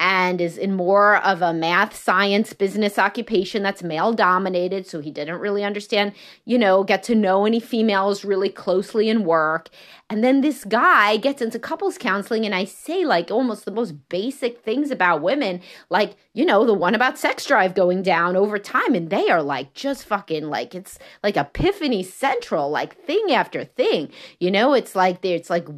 and 0.00 0.40
is 0.40 0.56
in 0.56 0.74
more 0.74 1.18
of 1.18 1.42
a 1.42 1.52
math, 1.52 1.94
science, 1.94 2.54
business 2.54 2.98
occupation 2.98 3.62
that's 3.62 3.82
male 3.82 4.14
dominated. 4.14 4.86
So 4.86 5.00
he 5.00 5.10
didn't 5.10 5.38
really 5.38 5.62
understand, 5.62 6.14
you 6.46 6.58
know, 6.58 6.82
get 6.82 7.02
to 7.04 7.14
know 7.14 7.44
any 7.44 7.60
females 7.60 8.24
really 8.24 8.48
closely 8.48 9.10
in 9.10 9.24
work. 9.24 9.68
And 10.08 10.24
then 10.24 10.40
this 10.40 10.64
guy 10.64 11.18
gets 11.18 11.42
into 11.42 11.58
couples 11.58 11.98
counseling, 11.98 12.44
and 12.46 12.54
I 12.54 12.64
say 12.64 13.04
like 13.04 13.30
almost 13.30 13.66
the 13.66 13.70
most 13.70 14.08
basic 14.08 14.64
things 14.64 14.90
about 14.90 15.22
women, 15.22 15.60
like, 15.90 16.16
you 16.32 16.46
know, 16.46 16.64
the 16.64 16.74
one 16.74 16.94
about 16.94 17.18
sex 17.18 17.44
drive 17.44 17.74
going 17.74 18.02
down 18.02 18.36
over 18.36 18.58
time. 18.58 18.94
And 18.94 19.10
they 19.10 19.28
are 19.28 19.42
like 19.42 19.74
just 19.74 20.06
fucking 20.06 20.48
like 20.48 20.74
it's 20.74 20.98
like 21.22 21.36
epiphany 21.36 22.02
central, 22.02 22.70
like 22.70 22.96
thing 23.04 23.32
after 23.32 23.64
thing. 23.64 24.10
You 24.40 24.50
know, 24.50 24.72
it's 24.72 24.96
like 24.96 25.22
it's 25.24 25.50
like 25.50 25.68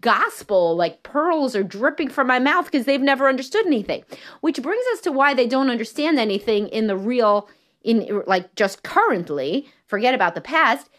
gospel 0.00 0.74
like 0.74 1.02
pearls 1.02 1.54
are 1.54 1.62
dripping 1.62 2.08
from 2.08 2.26
my 2.26 2.38
mouth 2.38 2.64
because 2.64 2.86
they've 2.86 3.00
never 3.00 3.28
understood 3.28 3.64
anything 3.66 4.04
which 4.40 4.60
brings 4.60 4.84
us 4.92 5.00
to 5.00 5.12
why 5.12 5.32
they 5.32 5.46
don't 5.46 5.70
understand 5.70 6.18
anything 6.18 6.66
in 6.68 6.88
the 6.88 6.96
real 6.96 7.48
in 7.82 8.22
like 8.26 8.52
just 8.56 8.82
currently 8.82 9.68
forget 9.86 10.12
about 10.12 10.34
the 10.34 10.40
past 10.40 10.90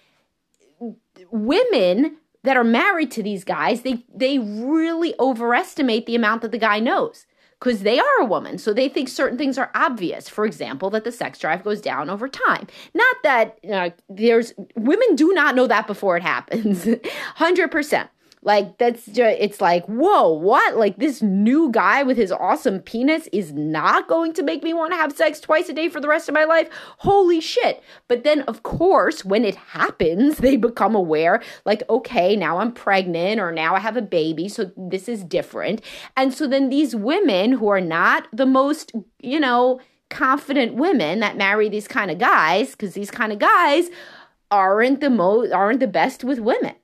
women 1.31 2.15
that 2.43 2.55
are 2.55 2.63
married 2.63 3.11
to 3.11 3.21
these 3.21 3.43
guys 3.43 3.81
they 3.81 4.05
they 4.13 4.39
really 4.39 5.13
overestimate 5.19 6.05
the 6.05 6.15
amount 6.15 6.41
that 6.41 6.51
the 6.51 6.57
guy 6.57 6.79
knows 6.79 7.25
because 7.59 7.81
they 7.81 7.99
are 7.99 8.21
a 8.21 8.25
woman. 8.25 8.57
So 8.57 8.73
they 8.73 8.89
think 8.89 9.09
certain 9.09 9.37
things 9.37 9.57
are 9.57 9.71
obvious. 9.73 10.29
For 10.29 10.45
example, 10.45 10.89
that 10.91 11.03
the 11.03 11.11
sex 11.11 11.39
drive 11.39 11.63
goes 11.63 11.81
down 11.81 12.09
over 12.09 12.27
time. 12.27 12.67
Not 12.93 13.15
that 13.23 13.59
uh, 13.71 13.89
there's 14.09 14.53
women 14.75 15.15
do 15.15 15.33
not 15.33 15.55
know 15.55 15.65
that 15.65 15.87
before 15.87 16.17
it 16.17 16.23
happens. 16.23 16.85
100%. 17.37 18.09
Like 18.45 18.77
that's 18.77 19.07
just 19.07 19.37
it's 19.39 19.59
like, 19.59 19.83
whoa, 19.87 20.29
what? 20.29 20.77
Like 20.77 20.97
this 20.97 21.23
new 21.23 21.71
guy 21.71 22.03
with 22.03 22.15
his 22.15 22.31
awesome 22.31 22.79
penis 22.79 23.27
is 23.33 23.51
not 23.53 24.07
going 24.07 24.33
to 24.33 24.43
make 24.43 24.63
me 24.63 24.71
want 24.71 24.93
to 24.93 24.97
have 24.97 25.11
sex 25.17 25.39
twice 25.39 25.67
a 25.67 25.73
day 25.73 25.89
for 25.89 25.99
the 25.99 26.07
rest 26.07 26.29
of 26.29 26.35
my 26.35 26.43
life. 26.43 26.69
Holy 26.99 27.41
shit. 27.41 27.81
But 28.07 28.23
then 28.23 28.41
of 28.41 28.61
course, 28.61 29.25
when 29.25 29.43
it 29.43 29.55
happens, 29.55 30.37
they 30.45 30.57
become 30.57 30.93
aware 30.93 31.41
like, 31.65 31.81
okay, 31.89 32.35
now 32.35 32.59
I'm 32.59 32.71
pregnant 32.71 33.41
or 33.41 33.51
now 33.51 33.73
I 33.73 33.79
have 33.79 33.97
a 33.97 34.01
baby, 34.01 34.47
so 34.47 34.71
this 34.77 35.09
is 35.09 35.23
different. 35.23 35.81
And 36.15 36.31
so 36.31 36.47
then 36.47 36.69
these 36.69 36.95
women 36.95 37.53
who 37.53 37.67
are 37.67 37.81
not 37.81 38.27
the 38.31 38.45
most, 38.45 38.91
you 39.19 39.39
know, 39.39 39.79
confident 40.11 40.75
women 40.75 41.19
that 41.19 41.35
marry 41.35 41.67
these 41.67 41.87
kind 41.87 42.11
of 42.11 42.19
guys 42.19 42.71
because 42.71 42.93
these 42.93 43.09
kind 43.09 43.33
of 43.33 43.39
guys 43.39 43.89
aren't 44.51 45.01
the 45.01 45.09
most 45.09 45.51
aren't 45.51 45.79
the 45.79 45.87
best 45.87 46.23
with 46.23 46.37
women 46.37 46.75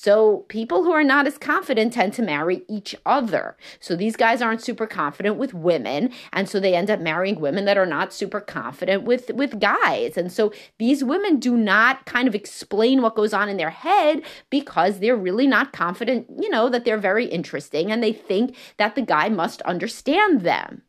so 0.00 0.44
people 0.46 0.84
who 0.84 0.92
are 0.92 1.02
not 1.02 1.26
as 1.26 1.38
confident 1.38 1.92
tend 1.92 2.12
to 2.12 2.22
marry 2.22 2.62
each 2.68 2.94
other. 3.04 3.56
So 3.80 3.96
these 3.96 4.14
guys 4.14 4.40
aren't 4.40 4.62
super 4.62 4.86
confident 4.86 5.38
with 5.38 5.54
women, 5.54 6.12
and 6.32 6.48
so 6.48 6.60
they 6.60 6.76
end 6.76 6.88
up 6.88 7.00
marrying 7.00 7.40
women 7.40 7.64
that 7.64 7.76
are 7.76 7.84
not 7.84 8.12
super 8.12 8.40
confident 8.40 9.02
with 9.02 9.32
with 9.34 9.58
guys. 9.58 10.16
And 10.16 10.30
so 10.30 10.52
these 10.78 11.02
women 11.02 11.40
do 11.40 11.56
not 11.56 12.06
kind 12.06 12.28
of 12.28 12.36
explain 12.36 13.02
what 13.02 13.16
goes 13.16 13.34
on 13.34 13.48
in 13.48 13.56
their 13.56 13.70
head 13.70 14.22
because 14.50 15.00
they're 15.00 15.16
really 15.16 15.48
not 15.48 15.72
confident, 15.72 16.28
you 16.40 16.48
know, 16.48 16.68
that 16.68 16.84
they're 16.84 16.96
very 16.96 17.26
interesting 17.26 17.90
and 17.90 18.00
they 18.00 18.12
think 18.12 18.54
that 18.76 18.94
the 18.94 19.02
guy 19.02 19.28
must 19.28 19.62
understand 19.62 20.42
them. 20.42 20.82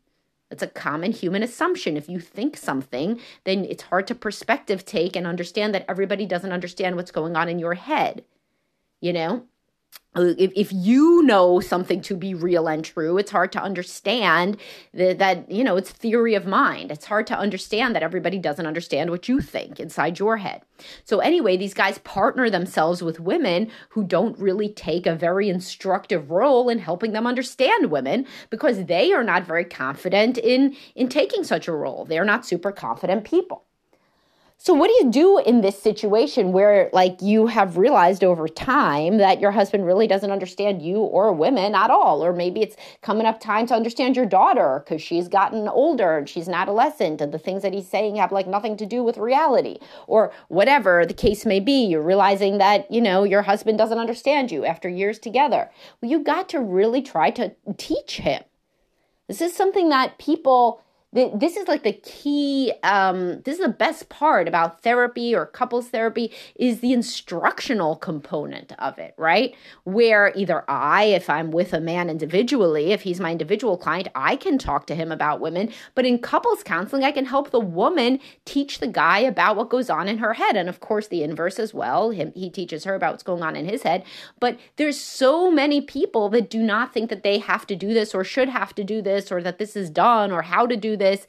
It's 0.52 0.62
a 0.62 0.68
common 0.68 1.10
human 1.10 1.42
assumption. 1.42 1.96
If 1.96 2.08
you 2.08 2.20
think 2.20 2.56
something, 2.56 3.18
then 3.42 3.64
it's 3.64 3.82
hard 3.82 4.06
to 4.06 4.14
perspective 4.14 4.84
take 4.84 5.16
and 5.16 5.26
understand 5.26 5.74
that 5.74 5.86
everybody 5.88 6.26
doesn't 6.26 6.52
understand 6.52 6.94
what's 6.94 7.10
going 7.10 7.34
on 7.34 7.48
in 7.48 7.58
your 7.58 7.74
head 7.74 8.22
you 9.00 9.12
know? 9.12 9.44
If, 10.16 10.50
if 10.56 10.72
you 10.72 11.22
know 11.22 11.60
something 11.60 12.00
to 12.02 12.16
be 12.16 12.34
real 12.34 12.66
and 12.66 12.84
true 12.84 13.16
it's 13.16 13.30
hard 13.30 13.52
to 13.52 13.62
understand 13.62 14.56
that, 14.92 15.18
that 15.20 15.48
you 15.48 15.62
know 15.62 15.76
it's 15.76 15.92
theory 15.92 16.34
of 16.34 16.46
mind. 16.46 16.90
It's 16.90 17.04
hard 17.04 17.28
to 17.28 17.38
understand 17.38 17.94
that 17.94 18.02
everybody 18.02 18.36
doesn't 18.36 18.66
understand 18.66 19.10
what 19.10 19.28
you 19.28 19.40
think 19.40 19.78
inside 19.78 20.18
your 20.18 20.38
head. 20.38 20.62
So 21.04 21.20
anyway 21.20 21.56
these 21.56 21.74
guys 21.74 21.98
partner 21.98 22.50
themselves 22.50 23.04
with 23.04 23.20
women 23.20 23.70
who 23.90 24.02
don't 24.02 24.36
really 24.36 24.68
take 24.68 25.06
a 25.06 25.14
very 25.14 25.48
instructive 25.48 26.28
role 26.32 26.68
in 26.68 26.80
helping 26.80 27.12
them 27.12 27.26
understand 27.28 27.92
women 27.92 28.26
because 28.50 28.86
they 28.86 29.12
are 29.12 29.24
not 29.24 29.46
very 29.46 29.64
confident 29.64 30.38
in 30.38 30.74
in 30.96 31.08
taking 31.08 31.44
such 31.44 31.68
a 31.68 31.72
role. 31.72 32.04
They're 32.04 32.24
not 32.24 32.44
super 32.44 32.72
confident 32.72 33.22
people 33.22 33.64
so, 34.62 34.74
what 34.74 34.88
do 34.88 34.92
you 35.02 35.10
do 35.10 35.38
in 35.38 35.62
this 35.62 35.80
situation 35.80 36.52
where, 36.52 36.90
like, 36.92 37.22
you 37.22 37.46
have 37.46 37.78
realized 37.78 38.22
over 38.22 38.46
time 38.46 39.16
that 39.16 39.40
your 39.40 39.52
husband 39.52 39.86
really 39.86 40.06
doesn't 40.06 40.30
understand 40.30 40.82
you 40.82 40.98
or 40.98 41.32
women 41.32 41.74
at 41.74 41.88
all? 41.88 42.22
Or 42.22 42.34
maybe 42.34 42.60
it's 42.60 42.76
coming 43.00 43.24
up 43.24 43.40
time 43.40 43.66
to 43.68 43.74
understand 43.74 44.16
your 44.16 44.26
daughter 44.26 44.84
because 44.84 45.00
she's 45.00 45.28
gotten 45.28 45.66
older 45.66 46.18
and 46.18 46.28
she's 46.28 46.46
an 46.46 46.52
adolescent 46.52 47.22
and 47.22 47.32
the 47.32 47.38
things 47.38 47.62
that 47.62 47.72
he's 47.72 47.88
saying 47.88 48.16
have, 48.16 48.32
like, 48.32 48.46
nothing 48.46 48.76
to 48.76 48.84
do 48.84 49.02
with 49.02 49.16
reality. 49.16 49.78
Or 50.06 50.30
whatever 50.48 51.06
the 51.06 51.14
case 51.14 51.46
may 51.46 51.60
be, 51.60 51.86
you're 51.86 52.02
realizing 52.02 52.58
that, 52.58 52.90
you 52.92 53.00
know, 53.00 53.24
your 53.24 53.40
husband 53.40 53.78
doesn't 53.78 53.98
understand 53.98 54.52
you 54.52 54.66
after 54.66 54.90
years 54.90 55.18
together. 55.18 55.70
Well, 56.02 56.10
you 56.10 56.22
got 56.22 56.50
to 56.50 56.60
really 56.60 57.00
try 57.00 57.30
to 57.30 57.54
teach 57.78 58.18
him. 58.18 58.42
This 59.26 59.40
is 59.40 59.56
something 59.56 59.88
that 59.88 60.18
people 60.18 60.82
this 61.12 61.56
is 61.56 61.66
like 61.66 61.82
the 61.82 61.92
key 61.92 62.72
um, 62.84 63.40
this 63.42 63.58
is 63.58 63.64
the 63.64 63.68
best 63.68 64.08
part 64.08 64.46
about 64.46 64.82
therapy 64.82 65.34
or 65.34 65.44
couples 65.44 65.88
therapy 65.88 66.32
is 66.54 66.80
the 66.80 66.92
instructional 66.92 67.96
component 67.96 68.72
of 68.78 68.98
it 68.98 69.14
right? 69.16 69.54
Where 69.84 70.32
either 70.36 70.64
i 70.68 71.04
if 71.04 71.28
i'm 71.28 71.50
with 71.50 71.72
a 71.72 71.80
man 71.80 72.08
individually 72.08 72.92
if 72.92 73.02
he's 73.02 73.18
my 73.18 73.32
individual 73.32 73.76
client 73.76 74.08
i 74.14 74.36
can 74.36 74.56
talk 74.56 74.86
to 74.86 74.94
him 74.94 75.10
about 75.10 75.40
women. 75.40 75.72
But 75.96 76.06
in 76.06 76.18
couples 76.18 76.62
counseling 76.62 77.02
i 77.02 77.10
can 77.10 77.24
help 77.24 77.50
the 77.50 77.60
woman 77.60 78.20
teach 78.44 78.78
the 78.78 78.86
guy 78.86 79.18
about 79.18 79.56
what 79.56 79.68
goes 79.68 79.90
on 79.90 80.06
in 80.08 80.18
her 80.18 80.34
head. 80.34 80.56
And 80.56 80.68
of 80.68 80.78
course 80.78 81.08
the 81.08 81.24
inverse 81.24 81.58
as 81.58 81.74
well. 81.74 82.10
Him 82.10 82.32
he 82.36 82.50
teaches 82.50 82.84
her 82.84 82.94
about 82.94 83.14
what's 83.14 83.24
going 83.24 83.42
on 83.42 83.56
in 83.56 83.68
his 83.68 83.82
head. 83.82 84.04
But 84.38 84.60
there's 84.76 85.00
so 85.00 85.50
many 85.50 85.80
people 85.80 86.28
that 86.28 86.48
do 86.48 86.62
not 86.62 86.94
think 86.94 87.10
that 87.10 87.24
they 87.24 87.38
have 87.38 87.66
to 87.66 87.74
do 87.74 87.92
this 87.92 88.14
or 88.14 88.22
should 88.22 88.48
have 88.48 88.74
to 88.76 88.84
do 88.84 89.02
this 89.02 89.32
or 89.32 89.42
that 89.42 89.58
this 89.58 89.74
is 89.74 89.90
done 89.90 90.30
or 90.30 90.42
how 90.42 90.66
to 90.66 90.76
do 90.76 90.96
this. 91.00 91.26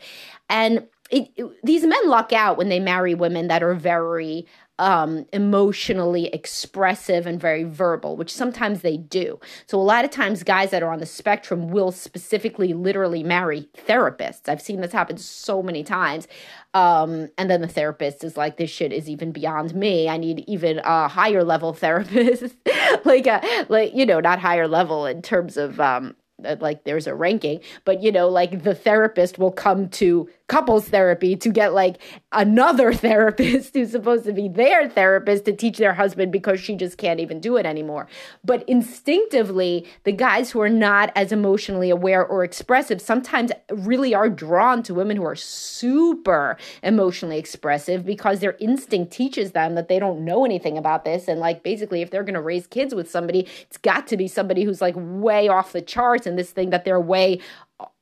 And 0.50 0.88
it, 1.10 1.32
it, 1.36 1.46
these 1.64 1.84
men 1.84 2.08
luck 2.08 2.32
out 2.32 2.58
when 2.58 2.70
they 2.70 2.80
marry 2.80 3.16
women 3.16 3.48
that 3.48 3.64
are 3.64 3.74
very 3.74 4.46
um, 4.82 5.28
emotionally 5.32 6.26
expressive 6.28 7.28
and 7.28 7.40
very 7.40 7.64
verbal, 7.64 8.18
which 8.18 8.34
sometimes 8.34 8.82
they 8.82 8.98
do. 8.98 9.40
So, 9.68 9.80
a 9.80 9.84
lot 9.84 10.06
of 10.06 10.12
times, 10.12 10.42
guys 10.42 10.72
that 10.72 10.82
are 10.82 10.92
on 10.92 11.00
the 11.00 11.06
spectrum 11.06 11.68
will 11.68 11.92
specifically 11.92 12.74
literally 12.74 13.22
marry 13.22 13.70
therapists. 13.88 14.50
I've 14.50 14.62
seen 14.62 14.82
this 14.82 14.92
happen 14.92 15.18
so 15.18 15.62
many 15.62 15.84
times. 15.84 16.28
Um, 16.74 17.30
and 17.38 17.48
then 17.48 17.62
the 17.62 17.68
therapist 17.68 18.24
is 18.24 18.36
like, 18.36 18.58
this 18.58 18.72
shit 18.72 18.92
is 18.92 19.08
even 19.08 19.32
beyond 19.32 19.76
me. 19.76 20.10
I 20.10 20.18
need 20.18 20.46
even 20.48 20.80
a 20.80 21.08
higher 21.08 21.44
level 21.44 21.74
therapist, 21.76 22.56
like, 23.06 23.28
a, 23.28 23.66
like, 23.70 23.94
you 23.94 24.06
know, 24.06 24.20
not 24.20 24.40
higher 24.40 24.68
level 24.68 25.06
in 25.06 25.22
terms 25.22 25.58
of, 25.58 25.80
um, 25.80 26.16
like 26.60 26.84
there's 26.84 27.08
a 27.08 27.16
ranking, 27.16 27.62
but 27.86 28.02
you 28.02 28.12
know, 28.12 28.28
like 28.30 28.64
the 28.64 28.76
therapist 28.76 29.40
will 29.40 29.52
come 29.52 29.90
to 29.90 30.30
couples 30.52 30.90
therapy 30.90 31.34
to 31.38 31.50
get 31.50 31.74
like 31.74 31.98
another 32.34 32.92
therapist 33.08 33.74
who's 33.74 33.90
supposed 33.90 34.26
to 34.26 34.34
be 34.34 34.50
their 34.50 34.90
therapist 34.90 35.46
to 35.46 35.54
teach 35.54 35.78
their 35.78 35.94
husband 35.94 36.30
because 36.30 36.60
she 36.60 36.76
just 36.76 36.98
can't 36.98 37.22
even 37.22 37.40
do 37.40 37.56
it 37.56 37.66
anymore. 37.66 38.06
But 38.44 38.68
instinctively, 38.68 39.88
the 40.04 40.12
guys 40.12 40.52
who 40.52 40.60
are 40.60 40.68
not 40.68 41.14
as 41.16 41.32
emotionally 41.32 41.90
aware 41.90 42.26
or 42.26 42.44
expressive 42.44 43.00
sometimes 43.00 43.54
really 43.72 44.14
are 44.14 44.30
drawn 44.30 44.84
to 44.84 44.94
women 44.94 45.16
who 45.16 45.24
are 45.24 45.38
super 45.38 46.58
emotionally 46.84 47.38
expressive 47.38 48.06
because 48.06 48.42
their 48.42 48.58
instinct 48.60 49.14
teaches 49.14 49.54
them 49.54 49.76
that 49.76 49.88
they 49.88 50.00
don't 50.00 50.26
know 50.26 50.44
anything 50.44 50.78
about 50.78 51.06
this. 51.06 51.30
And 51.30 51.40
like 51.40 51.64
basically, 51.64 52.02
if 52.02 52.12
they're 52.12 52.26
going 52.26 52.34
to 52.34 52.42
raise 52.42 52.68
kids 52.68 52.94
with 52.94 53.10
somebody, 53.10 53.48
it's 53.62 53.78
got 53.78 54.06
to 54.08 54.18
be 54.18 54.28
somebody 54.28 54.66
who's 54.66 54.82
like 54.82 54.96
way 54.98 55.48
off 55.48 55.72
the 55.72 55.82
charts 55.82 56.28
and 56.28 56.38
this 56.38 56.52
thing 56.52 56.72
that 56.72 56.84
they're 56.84 57.00
way 57.00 57.40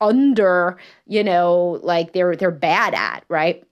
under, 0.02 0.78
you 1.08 1.24
know, 1.24 1.80
like 1.84 2.14
they're 2.14 2.36
they're 2.36 2.52
bad 2.52 2.94
at, 2.94 3.24
right? 3.30 3.64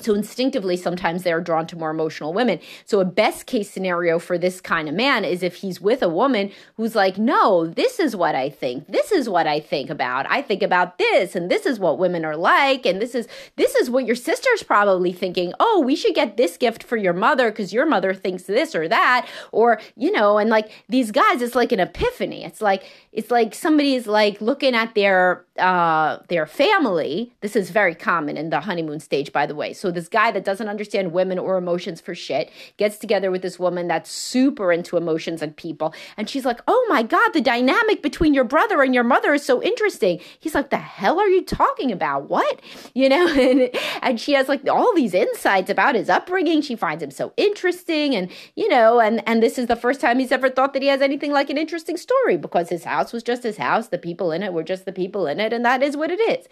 So 0.00 0.12
instinctively, 0.14 0.76
sometimes 0.76 1.22
they're 1.22 1.40
drawn 1.40 1.68
to 1.68 1.76
more 1.76 1.90
emotional 1.90 2.32
women. 2.32 2.58
So 2.84 2.98
a 2.98 3.04
best 3.04 3.46
case 3.46 3.70
scenario 3.70 4.18
for 4.18 4.36
this 4.36 4.60
kind 4.60 4.88
of 4.88 4.94
man 4.94 5.24
is 5.24 5.42
if 5.42 5.56
he's 5.56 5.80
with 5.80 6.02
a 6.02 6.08
woman 6.08 6.50
who's 6.76 6.96
like, 6.96 7.16
no, 7.16 7.66
this 7.66 8.00
is 8.00 8.16
what 8.16 8.34
I 8.34 8.50
think. 8.50 8.88
This 8.88 9.12
is 9.12 9.28
what 9.28 9.46
I 9.46 9.60
think 9.60 9.90
about. 9.90 10.26
I 10.28 10.42
think 10.42 10.62
about 10.62 10.98
this 10.98 11.36
and 11.36 11.48
this 11.48 11.64
is 11.64 11.78
what 11.78 11.98
women 11.98 12.24
are 12.24 12.36
like. 12.36 12.84
And 12.84 13.00
this 13.00 13.14
is, 13.14 13.28
this 13.54 13.76
is 13.76 13.88
what 13.88 14.04
your 14.04 14.16
sister's 14.16 14.64
probably 14.64 15.12
thinking. 15.12 15.52
Oh, 15.60 15.80
we 15.80 15.94
should 15.94 16.16
get 16.16 16.36
this 16.36 16.56
gift 16.56 16.82
for 16.82 16.96
your 16.96 17.12
mother 17.12 17.52
because 17.52 17.72
your 17.72 17.86
mother 17.86 18.14
thinks 18.14 18.44
this 18.44 18.74
or 18.74 18.88
that. 18.88 19.28
Or, 19.52 19.80
you 19.96 20.10
know, 20.10 20.38
and 20.38 20.50
like 20.50 20.72
these 20.88 21.12
guys, 21.12 21.40
it's 21.40 21.54
like 21.54 21.70
an 21.70 21.80
epiphany. 21.80 22.44
It's 22.44 22.60
like, 22.60 22.82
it's 23.12 23.30
like 23.30 23.54
somebody's 23.54 24.08
like 24.08 24.40
looking 24.40 24.74
at 24.74 24.96
their, 24.96 25.44
uh, 25.58 26.18
their 26.28 26.46
family. 26.46 27.32
This 27.40 27.54
is 27.54 27.70
very 27.70 27.94
common 27.94 28.36
in 28.36 28.50
the 28.50 28.60
honeymoon 28.60 28.98
stage, 28.98 29.32
by 29.32 29.46
the 29.46 29.54
way. 29.54 29.72
So, 29.72 29.90
this 29.90 30.08
guy 30.08 30.32
that 30.32 30.44
doesn't 30.44 30.68
understand 30.68 31.12
women 31.12 31.38
or 31.38 31.56
emotions 31.56 32.00
for 32.00 32.14
shit 32.14 32.50
gets 32.76 32.98
together 32.98 33.30
with 33.30 33.42
this 33.42 33.58
woman 33.58 33.86
that's 33.86 34.10
super 34.10 34.72
into 34.72 34.96
emotions 34.96 35.42
and 35.42 35.56
people. 35.56 35.94
And 36.16 36.28
she's 36.28 36.44
like, 36.44 36.60
Oh 36.66 36.86
my 36.88 37.02
God, 37.02 37.30
the 37.32 37.40
dynamic 37.40 38.02
between 38.02 38.34
your 38.34 38.44
brother 38.44 38.82
and 38.82 38.94
your 38.94 39.04
mother 39.04 39.32
is 39.34 39.44
so 39.44 39.62
interesting. 39.62 40.20
He's 40.40 40.54
like, 40.54 40.70
The 40.70 40.76
hell 40.76 41.20
are 41.20 41.28
you 41.28 41.44
talking 41.44 41.92
about? 41.92 42.28
What? 42.28 42.60
You 42.96 43.08
know, 43.08 43.26
and, 43.26 43.70
and 44.02 44.20
she 44.20 44.32
has 44.34 44.48
like 44.48 44.68
all 44.68 44.94
these 44.94 45.14
insights 45.14 45.68
about 45.68 45.96
his 45.96 46.08
upbringing. 46.08 46.62
She 46.62 46.76
finds 46.76 47.02
him 47.02 47.10
so 47.10 47.32
interesting. 47.36 48.14
And, 48.14 48.30
you 48.54 48.68
know, 48.68 49.00
and, 49.00 49.26
and 49.26 49.42
this 49.42 49.58
is 49.58 49.66
the 49.66 49.74
first 49.74 50.00
time 50.00 50.20
he's 50.20 50.30
ever 50.30 50.48
thought 50.48 50.74
that 50.74 50.82
he 50.82 50.88
has 50.88 51.02
anything 51.02 51.32
like 51.32 51.50
an 51.50 51.58
interesting 51.58 51.96
story 51.96 52.36
because 52.36 52.68
his 52.68 52.84
house 52.84 53.12
was 53.12 53.24
just 53.24 53.42
his 53.42 53.56
house. 53.56 53.88
The 53.88 53.98
people 53.98 54.30
in 54.30 54.44
it 54.44 54.52
were 54.52 54.62
just 54.62 54.84
the 54.84 54.92
people 54.92 55.26
in 55.26 55.40
it 55.40 55.43
it, 55.44 55.52
and 55.52 55.64
that 55.64 55.82
is 55.82 55.96
what 55.96 56.10
it 56.10 56.20
is. 56.20 56.48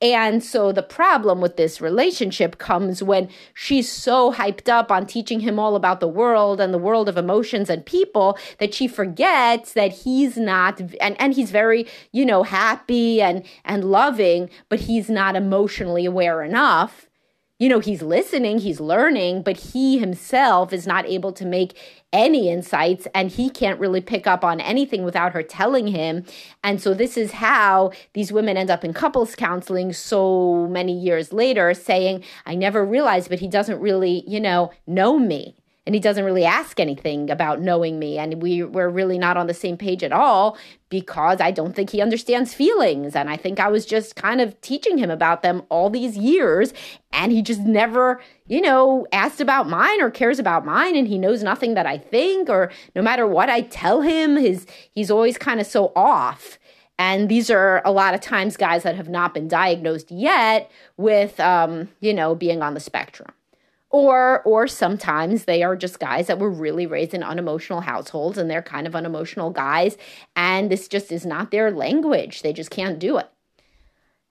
And 0.00 0.42
so 0.42 0.72
the 0.72 0.82
problem 0.82 1.40
with 1.40 1.56
this 1.56 1.80
relationship 1.80 2.58
comes 2.58 3.02
when 3.02 3.28
she's 3.54 3.90
so 3.90 4.32
hyped 4.32 4.68
up 4.68 4.90
on 4.90 5.06
teaching 5.06 5.40
him 5.40 5.58
all 5.58 5.74
about 5.74 6.00
the 6.00 6.08
world 6.08 6.60
and 6.60 6.72
the 6.72 6.78
world 6.78 7.08
of 7.08 7.16
emotions 7.16 7.68
and 7.68 7.84
people 7.84 8.38
that 8.58 8.72
she 8.72 8.88
forgets 8.88 9.72
that 9.72 9.92
he's 9.92 10.36
not 10.36 10.80
and, 11.00 11.20
and 11.20 11.34
he's 11.34 11.50
very, 11.50 11.86
you 12.12 12.24
know, 12.24 12.42
happy 12.42 13.20
and 13.20 13.42
and 13.64 13.84
loving, 13.84 14.48
but 14.68 14.80
he's 14.80 15.10
not 15.10 15.36
emotionally 15.36 16.06
aware 16.06 16.42
enough 16.42 17.05
you 17.58 17.70
know, 17.70 17.78
he's 17.78 18.02
listening, 18.02 18.58
he's 18.58 18.80
learning, 18.80 19.42
but 19.42 19.56
he 19.56 19.98
himself 19.98 20.72
is 20.74 20.86
not 20.86 21.06
able 21.06 21.32
to 21.32 21.46
make 21.46 21.78
any 22.12 22.50
insights 22.50 23.08
and 23.14 23.30
he 23.30 23.48
can't 23.48 23.80
really 23.80 24.02
pick 24.02 24.26
up 24.26 24.44
on 24.44 24.60
anything 24.60 25.04
without 25.04 25.32
her 25.32 25.42
telling 25.42 25.86
him. 25.86 26.24
And 26.62 26.82
so, 26.82 26.92
this 26.92 27.16
is 27.16 27.32
how 27.32 27.92
these 28.12 28.30
women 28.30 28.58
end 28.58 28.70
up 28.70 28.84
in 28.84 28.92
couples 28.92 29.34
counseling 29.34 29.92
so 29.94 30.66
many 30.68 30.92
years 30.92 31.32
later 31.32 31.72
saying, 31.72 32.24
I 32.44 32.54
never 32.54 32.84
realized, 32.84 33.30
but 33.30 33.40
he 33.40 33.48
doesn't 33.48 33.80
really, 33.80 34.24
you 34.26 34.40
know, 34.40 34.70
know 34.86 35.18
me 35.18 35.56
and 35.86 35.94
he 35.94 36.00
doesn't 36.00 36.24
really 36.24 36.44
ask 36.44 36.80
anything 36.80 37.30
about 37.30 37.60
knowing 37.60 38.00
me. 38.00 38.18
And 38.18 38.42
we 38.42 38.64
we're 38.64 38.88
really 38.88 39.18
not 39.18 39.36
on 39.36 39.46
the 39.46 39.54
same 39.54 39.76
page 39.76 40.02
at 40.02 40.12
all 40.12 40.58
because 40.88 41.40
I 41.40 41.52
don't 41.52 41.74
think 41.74 41.90
he 41.90 42.02
understands 42.02 42.52
feelings. 42.52 43.14
And 43.14 43.30
I 43.30 43.36
think 43.36 43.60
I 43.60 43.68
was 43.68 43.86
just 43.86 44.16
kind 44.16 44.40
of 44.40 44.60
teaching 44.60 44.98
him 44.98 45.10
about 45.10 45.42
them 45.42 45.62
all 45.68 45.88
these 45.88 46.16
years. 46.18 46.74
And 47.12 47.30
he 47.30 47.40
just 47.40 47.60
never 47.60 48.20
you 48.48 48.60
know 48.60 49.06
asked 49.12 49.40
about 49.40 49.68
mine 49.68 50.02
or 50.02 50.10
cares 50.10 50.40
about 50.40 50.66
mine. 50.66 50.96
And 50.96 51.06
he 51.06 51.18
knows 51.18 51.44
nothing 51.44 51.74
that 51.74 51.86
I 51.86 51.98
think 51.98 52.50
or 52.50 52.72
no 52.96 53.02
matter 53.02 53.26
what 53.26 53.48
I 53.48 53.60
tell 53.60 54.00
him 54.00 54.36
his 54.36 54.66
he's 54.90 55.10
always 55.10 55.38
kind 55.38 55.60
of 55.60 55.66
so 55.66 55.92
off. 55.94 56.58
And 56.98 57.28
these 57.28 57.50
are 57.50 57.82
a 57.84 57.92
lot 57.92 58.14
of 58.14 58.22
times 58.22 58.56
guys 58.56 58.82
that 58.82 58.96
have 58.96 59.10
not 59.10 59.34
been 59.34 59.48
diagnosed 59.48 60.10
yet 60.10 60.68
with 60.96 61.38
um, 61.38 61.90
you 62.00 62.12
know 62.12 62.34
being 62.34 62.60
on 62.60 62.74
the 62.74 62.80
spectrum 62.80 63.30
or 63.96 64.42
or 64.42 64.66
sometimes 64.66 65.44
they 65.44 65.62
are 65.62 65.76
just 65.76 65.98
guys 65.98 66.26
that 66.26 66.38
were 66.38 66.50
really 66.50 66.86
raised 66.86 67.14
in 67.14 67.22
unemotional 67.22 67.80
households 67.80 68.38
and 68.38 68.50
they're 68.50 68.62
kind 68.62 68.86
of 68.86 68.94
unemotional 68.94 69.50
guys 69.50 69.96
and 70.34 70.70
this 70.70 70.88
just 70.88 71.10
is 71.10 71.24
not 71.24 71.50
their 71.50 71.70
language. 71.70 72.42
They 72.42 72.52
just 72.52 72.70
can't 72.70 72.98
do 72.98 73.18
it 73.18 73.28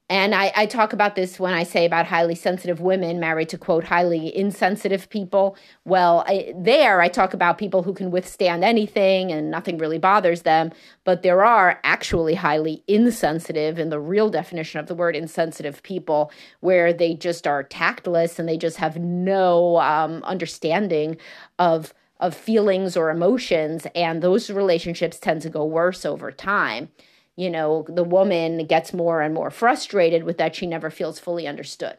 and 0.07 0.35
I, 0.35 0.51
I, 0.55 0.65
talk 0.67 0.93
about 0.93 1.15
this 1.15 1.39
when 1.39 1.55
I 1.55 1.63
say 1.63 1.83
about 1.83 2.05
highly 2.05 2.35
sensitive 2.35 2.79
women 2.79 3.19
married 3.19 3.49
to 3.49 3.57
quote 3.57 3.85
highly 3.85 4.35
insensitive 4.35 5.09
people. 5.09 5.57
Well, 5.83 6.23
I, 6.27 6.53
there 6.55 7.01
I 7.01 7.07
talk 7.07 7.33
about 7.33 7.57
people 7.57 7.81
who 7.81 7.93
can 7.93 8.11
withstand 8.11 8.63
anything 8.63 9.31
and 9.31 9.49
nothing 9.49 9.79
really 9.79 9.97
bothers 9.97 10.43
them. 10.43 10.71
But 11.05 11.23
there 11.23 11.43
are 11.43 11.79
actually 11.83 12.35
highly 12.35 12.83
insensitive, 12.87 13.79
in 13.79 13.89
the 13.89 13.99
real 13.99 14.29
definition 14.29 14.79
of 14.79 14.85
the 14.85 14.93
word 14.93 15.15
insensitive 15.15 15.81
people, 15.81 16.31
where 16.59 16.93
they 16.93 17.15
just 17.15 17.47
are 17.47 17.63
tactless 17.63 18.37
and 18.37 18.47
they 18.47 18.57
just 18.57 18.77
have 18.77 18.97
no 18.97 19.77
um, 19.77 20.21
understanding 20.23 21.17
of 21.57 21.93
of 22.19 22.33
feelings 22.33 22.95
or 22.95 23.09
emotions, 23.09 23.85
and 23.93 24.21
those 24.21 24.49
relationships 24.49 25.19
tend 25.19 25.41
to 25.41 25.49
go 25.49 25.65
worse 25.65 26.05
over 26.05 26.31
time 26.31 26.89
you 27.35 27.49
know, 27.49 27.85
the 27.89 28.03
woman 28.03 28.65
gets 28.65 28.93
more 28.93 29.21
and 29.21 29.33
more 29.33 29.49
frustrated 29.49 30.23
with 30.23 30.37
that 30.37 30.55
she 30.55 30.65
never 30.65 30.89
feels 30.89 31.19
fully 31.19 31.47
understood. 31.47 31.97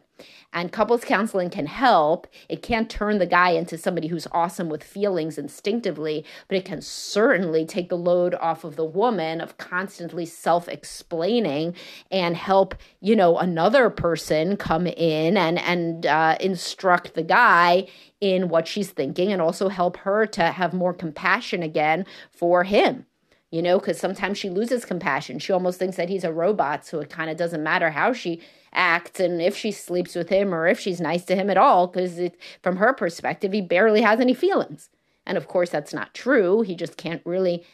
And 0.51 0.71
couples 0.71 1.03
counseling 1.03 1.51
can 1.51 1.67
help. 1.67 2.25
It 2.49 2.63
can't 2.63 2.89
turn 2.89 3.19
the 3.19 3.27
guy 3.27 3.51
into 3.51 3.77
somebody 3.77 4.07
who's 4.07 4.27
awesome 4.31 4.69
with 4.69 4.83
feelings 4.83 5.37
instinctively, 5.37 6.25
but 6.47 6.57
it 6.57 6.65
can 6.65 6.81
certainly 6.81 7.65
take 7.65 7.89
the 7.89 7.97
load 7.97 8.33
off 8.35 8.63
of 8.63 8.77
the 8.77 8.85
woman 8.85 9.39
of 9.39 9.57
constantly 9.57 10.25
self 10.25 10.67
explaining 10.67 11.75
and 12.09 12.35
help, 12.35 12.73
you 12.99 13.15
know, 13.15 13.37
another 13.37 13.91
person 13.91 14.57
come 14.57 14.87
in 14.87 15.37
and, 15.37 15.59
and 15.59 16.07
uh, 16.07 16.37
instruct 16.39 17.13
the 17.13 17.23
guy 17.23 17.87
in 18.19 18.49
what 18.49 18.67
she's 18.67 18.89
thinking 18.89 19.31
and 19.31 19.41
also 19.41 19.69
help 19.69 19.97
her 19.97 20.25
to 20.25 20.45
have 20.45 20.73
more 20.73 20.93
compassion 20.93 21.61
again 21.61 22.05
for 22.31 22.63
him 22.63 23.05
you 23.51 23.61
know, 23.61 23.79
because 23.79 23.97
sometimes 23.97 24.37
she 24.37 24.49
loses 24.49 24.83
compassion. 24.83 25.39
She 25.39 25.53
almost 25.53 25.79
thinks 25.79 25.97
that 25.97 26.09
he's 26.09 26.23
a 26.23 26.33
robot, 26.33 26.85
so 26.85 26.99
it 26.99 27.09
kind 27.09 27.29
of 27.29 27.37
doesn't 27.37 27.63
matter 27.63 27.91
how 27.91 28.13
she 28.13 28.41
acts 28.73 29.19
and 29.19 29.41
if 29.41 29.55
she 29.55 29.71
sleeps 29.71 30.13
with 30.15 30.29
him 30.29 30.53
or 30.53 30.67
if 30.67 30.79
she's 30.79 30.99
nice 30.99 31.23
to 31.25 31.35
him 31.35 31.49
at 31.49 31.57
all, 31.57 31.87
because 31.87 32.19
from 32.61 32.77
her 32.77 32.93
perspective, 32.93 33.53
he 33.53 33.61
barely 33.61 34.01
has 34.01 34.19
any 34.19 34.33
feelings. 34.33 34.89
And 35.25 35.37
of 35.37 35.47
course, 35.47 35.69
that's 35.69 35.93
not 35.93 36.13
true. 36.13 36.61
He 36.61 36.75
just 36.75 36.97
can't 36.97 37.21
really 37.25 37.65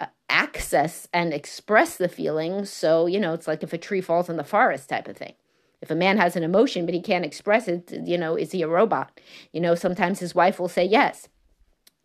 uh, 0.00 0.06
access 0.28 1.08
and 1.12 1.32
express 1.32 1.96
the 1.96 2.08
feelings. 2.08 2.70
So, 2.70 3.06
you 3.06 3.20
know, 3.20 3.34
it's 3.34 3.46
like 3.46 3.62
if 3.62 3.72
a 3.72 3.78
tree 3.78 4.00
falls 4.00 4.28
in 4.28 4.36
the 4.36 4.44
forest 4.44 4.88
type 4.88 5.08
of 5.08 5.16
thing. 5.16 5.34
If 5.80 5.90
a 5.90 5.94
man 5.94 6.18
has 6.18 6.34
an 6.36 6.42
emotion 6.42 6.86
but 6.86 6.94
he 6.94 7.00
can't 7.00 7.24
express 7.24 7.68
it, 7.68 7.92
you 8.04 8.18
know, 8.18 8.34
is 8.34 8.52
he 8.52 8.62
a 8.62 8.68
robot? 8.68 9.20
You 9.52 9.60
know, 9.60 9.74
sometimes 9.74 10.18
his 10.18 10.34
wife 10.34 10.58
will 10.58 10.68
say 10.68 10.84
yes. 10.84 11.28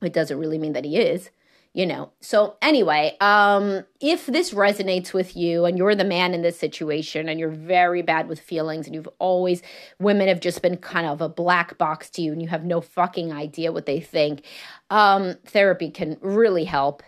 It 0.02 0.14
doesn't 0.14 0.38
really 0.38 0.58
mean 0.60 0.74
that 0.74 0.86
he 0.86 0.98
is 0.98 1.32
you 1.74 1.86
know. 1.88 2.12
So 2.22 2.56
anyway, 2.62 3.18
um 3.20 3.84
if 4.00 4.28
this 4.28 4.54
resonates 4.54 5.14
with 5.14 5.36
you 5.36 5.66
and 5.66 5.78
you're 5.78 5.96
the 5.96 6.04
man 6.04 6.34
in 6.34 6.42
this 6.42 6.58
situation 6.60 7.28
and 7.28 7.40
you're 7.40 7.50
very 7.50 8.02
bad 8.02 8.28
with 8.28 8.40
feelings 8.40 8.86
and 8.86 8.96
you've 8.96 9.10
always 9.20 9.62
women 10.00 10.28
have 10.28 10.40
just 10.40 10.62
been 10.62 10.78
kind 10.78 11.08
of 11.08 11.22
a 11.22 11.30
black 11.30 11.78
box 11.78 12.10
to 12.12 12.22
you 12.22 12.32
and 12.32 12.42
you 12.42 12.48
have 12.48 12.64
no 12.64 12.80
fucking 12.82 13.32
idea 13.34 13.72
what 13.72 13.86
they 13.86 14.00
think, 14.00 14.44
um 14.90 15.36
therapy 15.46 15.90
can 15.90 16.18
really 16.22 16.66
help. 16.66 17.04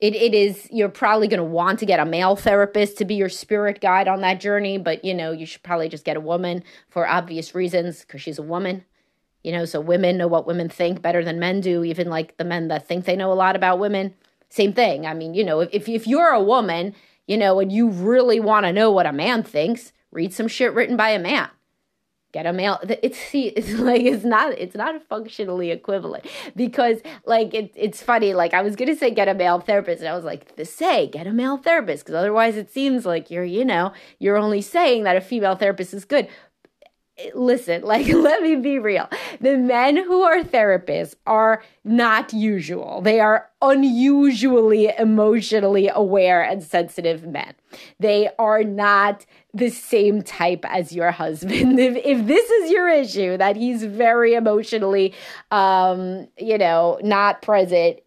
It, 0.00 0.14
it 0.14 0.32
is 0.32 0.68
you're 0.70 0.88
probably 0.88 1.26
going 1.26 1.38
to 1.38 1.44
want 1.44 1.80
to 1.80 1.86
get 1.86 1.98
a 1.98 2.04
male 2.04 2.36
therapist 2.36 2.98
to 2.98 3.04
be 3.04 3.16
your 3.16 3.28
spirit 3.28 3.80
guide 3.80 4.06
on 4.06 4.20
that 4.20 4.38
journey 4.40 4.78
but 4.78 5.04
you 5.04 5.12
know 5.12 5.32
you 5.32 5.44
should 5.44 5.64
probably 5.64 5.88
just 5.88 6.04
get 6.04 6.16
a 6.16 6.20
woman 6.20 6.62
for 6.88 7.08
obvious 7.08 7.52
reasons 7.52 8.02
because 8.02 8.22
she's 8.22 8.38
a 8.38 8.42
woman 8.44 8.84
you 9.48 9.54
know, 9.54 9.64
so 9.64 9.80
women 9.80 10.18
know 10.18 10.28
what 10.28 10.46
women 10.46 10.68
think 10.68 11.00
better 11.00 11.24
than 11.24 11.38
men 11.38 11.62
do, 11.62 11.82
even 11.82 12.10
like 12.10 12.36
the 12.36 12.44
men 12.44 12.68
that 12.68 12.86
think 12.86 13.06
they 13.06 13.16
know 13.16 13.32
a 13.32 13.34
lot 13.34 13.56
about 13.56 13.78
women. 13.78 14.12
Same 14.50 14.74
thing. 14.74 15.06
I 15.06 15.14
mean, 15.14 15.32
you 15.32 15.42
know, 15.42 15.60
if, 15.60 15.88
if 15.88 16.06
you're 16.06 16.28
a 16.28 16.42
woman, 16.42 16.94
you 17.26 17.38
know, 17.38 17.58
and 17.58 17.72
you 17.72 17.88
really 17.88 18.40
want 18.40 18.66
to 18.66 18.74
know 18.74 18.90
what 18.90 19.06
a 19.06 19.12
man 19.12 19.42
thinks, 19.42 19.94
read 20.12 20.34
some 20.34 20.48
shit 20.48 20.74
written 20.74 20.98
by 20.98 21.08
a 21.12 21.18
man. 21.18 21.48
Get 22.32 22.44
a 22.44 22.52
male. 22.52 22.78
It's 23.02 23.16
see, 23.16 23.46
it's 23.56 23.72
like 23.72 24.02
it's 24.02 24.22
not 24.22 24.52
it's 24.52 24.74
not 24.74 25.02
functionally 25.08 25.70
equivalent 25.70 26.26
because 26.54 26.98
like 27.24 27.54
it, 27.54 27.72
it's 27.74 28.02
funny. 28.02 28.34
Like 28.34 28.52
I 28.52 28.60
was 28.60 28.76
gonna 28.76 28.96
say 28.96 29.10
get 29.10 29.28
a 29.28 29.34
male 29.34 29.60
therapist, 29.60 30.00
and 30.00 30.10
I 30.10 30.14
was 30.14 30.26
like, 30.26 30.56
the 30.56 30.66
say 30.66 31.06
get 31.06 31.26
a 31.26 31.32
male 31.32 31.56
therapist 31.56 32.04
because 32.04 32.16
otherwise 32.16 32.58
it 32.58 32.70
seems 32.70 33.06
like 33.06 33.30
you're 33.30 33.44
you 33.44 33.64
know 33.64 33.94
you're 34.18 34.36
only 34.36 34.60
saying 34.60 35.04
that 35.04 35.16
a 35.16 35.22
female 35.22 35.56
therapist 35.56 35.94
is 35.94 36.04
good 36.04 36.28
listen, 37.34 37.82
like, 37.82 38.06
let 38.12 38.42
me 38.42 38.56
be 38.56 38.78
real. 38.78 39.08
The 39.40 39.56
men 39.56 39.96
who 39.96 40.22
are 40.22 40.42
therapists 40.42 41.14
are 41.26 41.62
not 41.84 42.32
usual. 42.32 43.00
They 43.02 43.20
are 43.20 43.48
unusually 43.60 44.92
emotionally 44.98 45.88
aware 45.88 46.42
and 46.42 46.62
sensitive 46.62 47.24
men. 47.24 47.54
They 47.98 48.30
are 48.38 48.62
not 48.62 49.26
the 49.52 49.70
same 49.70 50.22
type 50.22 50.64
as 50.68 50.92
your 50.92 51.10
husband. 51.10 51.78
If, 51.88 51.96
if 52.04 52.26
this 52.26 52.50
is 52.50 52.70
your 52.70 52.88
issue, 52.88 53.36
that 53.36 53.56
he's 53.56 53.84
very 53.84 54.34
emotionally, 54.34 55.14
um, 55.50 56.28
you 56.36 56.58
know, 56.58 56.98
not 57.02 57.42
present 57.42 58.00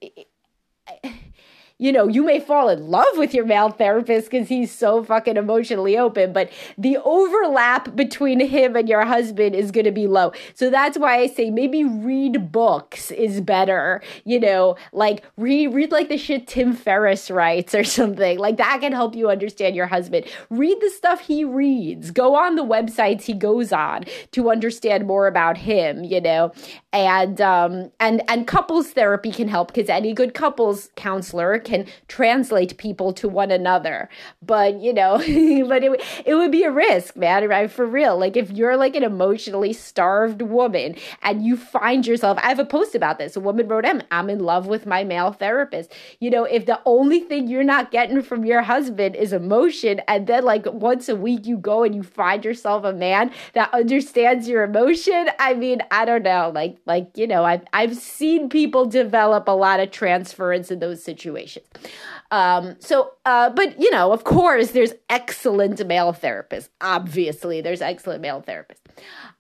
you 1.82 1.92
know, 1.92 2.08
you 2.08 2.24
may 2.24 2.40
fall 2.40 2.70
in 2.70 2.90
love 2.90 3.18
with 3.18 3.34
your 3.34 3.44
male 3.44 3.72
therapist 3.72 4.30
because 4.30 4.48
he's 4.48 4.72
so 4.72 5.04
fucking 5.04 5.36
emotionally 5.36 5.98
open, 5.98 6.32
but 6.32 6.52
the 6.78 7.00
overlap 7.04 7.96
between 7.96 8.40
him 8.40 8.76
and 8.76 8.88
your 8.88 9.04
husband 9.04 9.56
is 9.56 9.72
going 9.72 9.86
to 9.86 9.92
be 9.92 10.06
low. 10.06 10.32
So 10.54 10.70
that's 10.70 10.96
why 10.96 11.18
I 11.18 11.26
say 11.26 11.50
maybe 11.50 11.84
read 11.84 12.52
books 12.52 13.10
is 13.10 13.42
better, 13.42 14.04
you 14.26 14.40
know, 14.40 14.76
like 14.94 15.24
read, 15.38 15.74
read 15.74 15.92
like 15.92 16.10
the 16.10 16.20
shit 16.20 16.46
Tim 16.46 16.74
Ferriss 16.74 17.32
writes 17.32 17.74
or 17.74 17.84
something. 18.00 18.38
Like 18.38 18.58
that 18.58 18.78
can 18.80 18.92
help 18.92 19.16
you 19.16 19.32
understand 19.32 19.76
your 19.76 19.88
husband. 19.88 20.28
Read 20.52 20.78
the 20.82 20.92
stuff 20.92 21.22
he 21.22 21.44
reads. 21.44 22.12
Go 22.12 22.36
on 22.36 22.58
the 22.58 22.64
websites 22.64 23.24
he 23.24 23.34
goes 23.34 23.74
on 23.74 24.06
to 24.34 24.52
understand 24.52 25.08
more 25.08 25.26
about 25.26 25.58
him, 25.58 26.04
you 26.04 26.22
know, 26.22 26.52
and, 26.94 27.42
um, 27.42 27.90
and, 28.00 28.22
and 28.30 28.46
couples 28.46 28.92
therapy 28.92 29.32
can 29.32 29.48
help 29.48 29.74
because 29.74 29.90
any 29.90 30.14
good 30.14 30.36
couples 30.36 30.92
counselor 30.96 31.58
can 31.58 31.71
translate 32.08 32.78
people 32.78 33.14
to 33.14 33.28
one 33.28 33.52
another. 33.52 34.10
But, 34.42 34.80
you 34.80 34.94
know, 34.94 35.18
but 35.68 35.84
it, 35.84 36.04
it 36.26 36.36
would 36.36 36.52
be 36.52 36.64
a 36.64 36.72
risk, 36.72 37.16
man, 37.16 37.48
right? 37.48 37.70
For 37.70 37.86
real. 37.86 38.18
Like 38.18 38.38
if 38.38 38.52
you're 38.52 38.78
like 38.78 38.96
an 38.96 39.04
emotionally 39.04 39.74
starved 39.74 40.42
woman 40.42 40.96
and 41.22 41.46
you 41.46 41.58
find 41.58 42.06
yourself, 42.06 42.38
I 42.42 42.50
have 42.50 42.60
a 42.60 42.66
post 42.66 42.96
about 42.96 43.18
this. 43.18 43.36
A 43.36 43.40
woman 43.40 43.68
wrote, 43.68 43.86
I'm, 43.86 44.02
I'm 44.12 44.30
in 44.30 44.40
love 44.40 44.68
with 44.68 44.86
my 44.86 45.04
male 45.04 45.32
therapist. 45.32 45.92
You 46.20 46.30
know, 46.30 46.44
if 46.44 46.66
the 46.66 46.80
only 46.86 47.20
thing 47.20 47.48
you're 47.48 47.64
not 47.64 47.92
getting 47.92 48.22
from 48.22 48.46
your 48.46 48.62
husband 48.62 49.16
is 49.16 49.34
emotion, 49.34 50.02
and 50.08 50.28
then 50.28 50.44
like 50.44 50.66
once 50.66 51.10
a 51.10 51.16
week 51.16 51.46
you 51.46 51.58
go 51.58 51.84
and 51.84 51.96
you 51.96 52.04
find 52.04 52.44
yourself 52.44 52.84
a 52.84 52.94
man 52.94 53.32
that 53.54 53.74
understands 53.74 54.48
your 54.48 54.64
emotion, 54.64 55.30
I 55.40 55.54
mean, 55.54 55.82
I 55.92 56.06
don't 56.06 56.24
know. 56.24 56.52
Like, 56.54 56.78
like, 56.86 57.10
you 57.16 57.28
know, 57.28 57.44
I've, 57.44 57.64
I've 57.74 57.96
seen 57.96 58.50
people 58.50 58.86
develop 58.86 59.48
a 59.48 59.52
lot 59.52 59.80
of 59.80 59.92
transference 59.92 60.72
in 60.72 60.80
those 60.80 61.04
situations 61.04 61.61
shit. 61.62 62.21
Um, 62.32 62.78
so, 62.80 63.12
uh, 63.26 63.50
but 63.50 63.80
you 63.80 63.92
know, 63.92 64.14
of 64.14 64.24
course, 64.24 64.72
there's 64.72 64.94
excellent 65.10 65.86
male 65.86 66.14
therapists. 66.14 66.70
Obviously, 66.80 67.62
there's 67.62 67.82
excellent 67.82 68.22
male 68.22 68.42
therapists. 68.42 68.78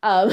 Um, 0.04 0.30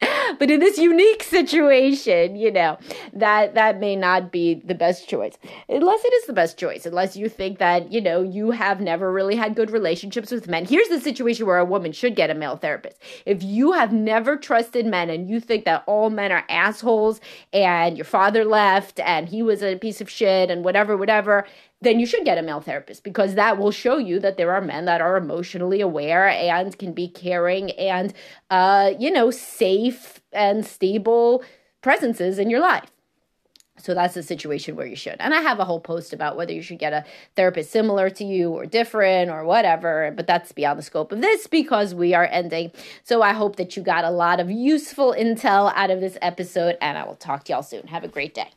but 0.38 0.50
in 0.50 0.60
this 0.60 0.76
unique 0.76 1.22
situation, 1.22 2.36
you 2.36 2.50
know, 2.50 2.78
that 3.12 3.54
that 3.54 3.78
may 3.80 3.96
not 3.96 4.32
be 4.32 4.54
the 4.54 4.74
best 4.74 5.08
choice. 5.08 5.38
Unless 5.68 6.04
it 6.04 6.12
is 6.12 6.26
the 6.26 6.32
best 6.32 6.58
choice, 6.58 6.84
unless 6.84 7.16
you 7.16 7.28
think 7.28 7.58
that, 7.58 7.92
you 7.92 8.00
know, 8.00 8.22
you 8.22 8.50
have 8.50 8.80
never 8.80 9.12
really 9.12 9.36
had 9.36 9.54
good 9.54 9.70
relationships 9.70 10.30
with 10.30 10.48
men. 10.48 10.66
Here's 10.66 10.88
the 10.88 11.00
situation 11.00 11.46
where 11.46 11.58
a 11.58 11.64
woman 11.64 11.92
should 11.92 12.16
get 12.16 12.30
a 12.30 12.34
male 12.34 12.56
therapist. 12.56 13.00
If 13.24 13.42
you 13.42 13.72
have 13.72 13.92
never 13.92 14.36
trusted 14.36 14.84
men 14.84 15.10
and 15.10 15.28
you 15.28 15.40
think 15.40 15.64
that 15.64 15.84
all 15.86 16.10
men 16.10 16.32
are 16.32 16.44
assholes 16.48 17.20
and 17.52 17.96
your 17.96 18.04
father 18.04 18.44
left 18.44 19.00
and 19.00 19.28
he 19.28 19.42
was 19.42 19.62
a 19.62 19.76
piece 19.76 20.00
of 20.00 20.10
shit 20.10 20.50
and 20.50 20.64
whatever, 20.64 20.96
whatever, 20.96 21.46
then 21.80 22.00
you 22.00 22.06
should 22.06 22.24
get 22.24 22.38
a 22.38 22.42
male 22.42 22.60
therapist 22.60 23.04
because 23.04 23.34
that 23.34 23.58
will 23.58 23.70
show 23.70 23.98
you 23.98 24.18
that 24.20 24.36
there 24.36 24.52
are 24.52 24.60
men 24.60 24.84
that 24.86 25.00
are 25.00 25.16
emotionally 25.16 25.80
aware 25.80 26.28
and 26.28 26.76
can 26.78 26.92
be 26.92 27.08
caring 27.08 27.70
and, 27.72 28.12
uh, 28.50 28.92
you 28.98 29.10
know, 29.10 29.30
safe 29.30 30.20
and 30.32 30.66
stable 30.66 31.42
presences 31.80 32.38
in 32.38 32.50
your 32.50 32.60
life. 32.60 32.90
So 33.80 33.94
that's 33.94 34.14
the 34.14 34.24
situation 34.24 34.74
where 34.74 34.86
you 34.86 34.96
should. 34.96 35.16
And 35.20 35.32
I 35.32 35.40
have 35.40 35.60
a 35.60 35.64
whole 35.64 35.78
post 35.78 36.12
about 36.12 36.36
whether 36.36 36.52
you 36.52 36.62
should 36.62 36.80
get 36.80 36.92
a 36.92 37.04
therapist 37.36 37.70
similar 37.70 38.10
to 38.10 38.24
you 38.24 38.50
or 38.50 38.66
different 38.66 39.30
or 39.30 39.44
whatever, 39.44 40.12
but 40.16 40.26
that's 40.26 40.50
beyond 40.50 40.80
the 40.80 40.82
scope 40.82 41.12
of 41.12 41.20
this 41.20 41.46
because 41.46 41.94
we 41.94 42.12
are 42.12 42.24
ending. 42.24 42.72
So 43.04 43.22
I 43.22 43.32
hope 43.32 43.54
that 43.54 43.76
you 43.76 43.82
got 43.84 44.04
a 44.04 44.10
lot 44.10 44.40
of 44.40 44.50
useful 44.50 45.14
intel 45.16 45.72
out 45.76 45.90
of 45.90 46.00
this 46.00 46.18
episode, 46.20 46.76
and 46.80 46.98
I 46.98 47.04
will 47.04 47.14
talk 47.14 47.44
to 47.44 47.52
y'all 47.52 47.62
soon. 47.62 47.86
Have 47.86 48.02
a 48.02 48.08
great 48.08 48.34
day. 48.34 48.50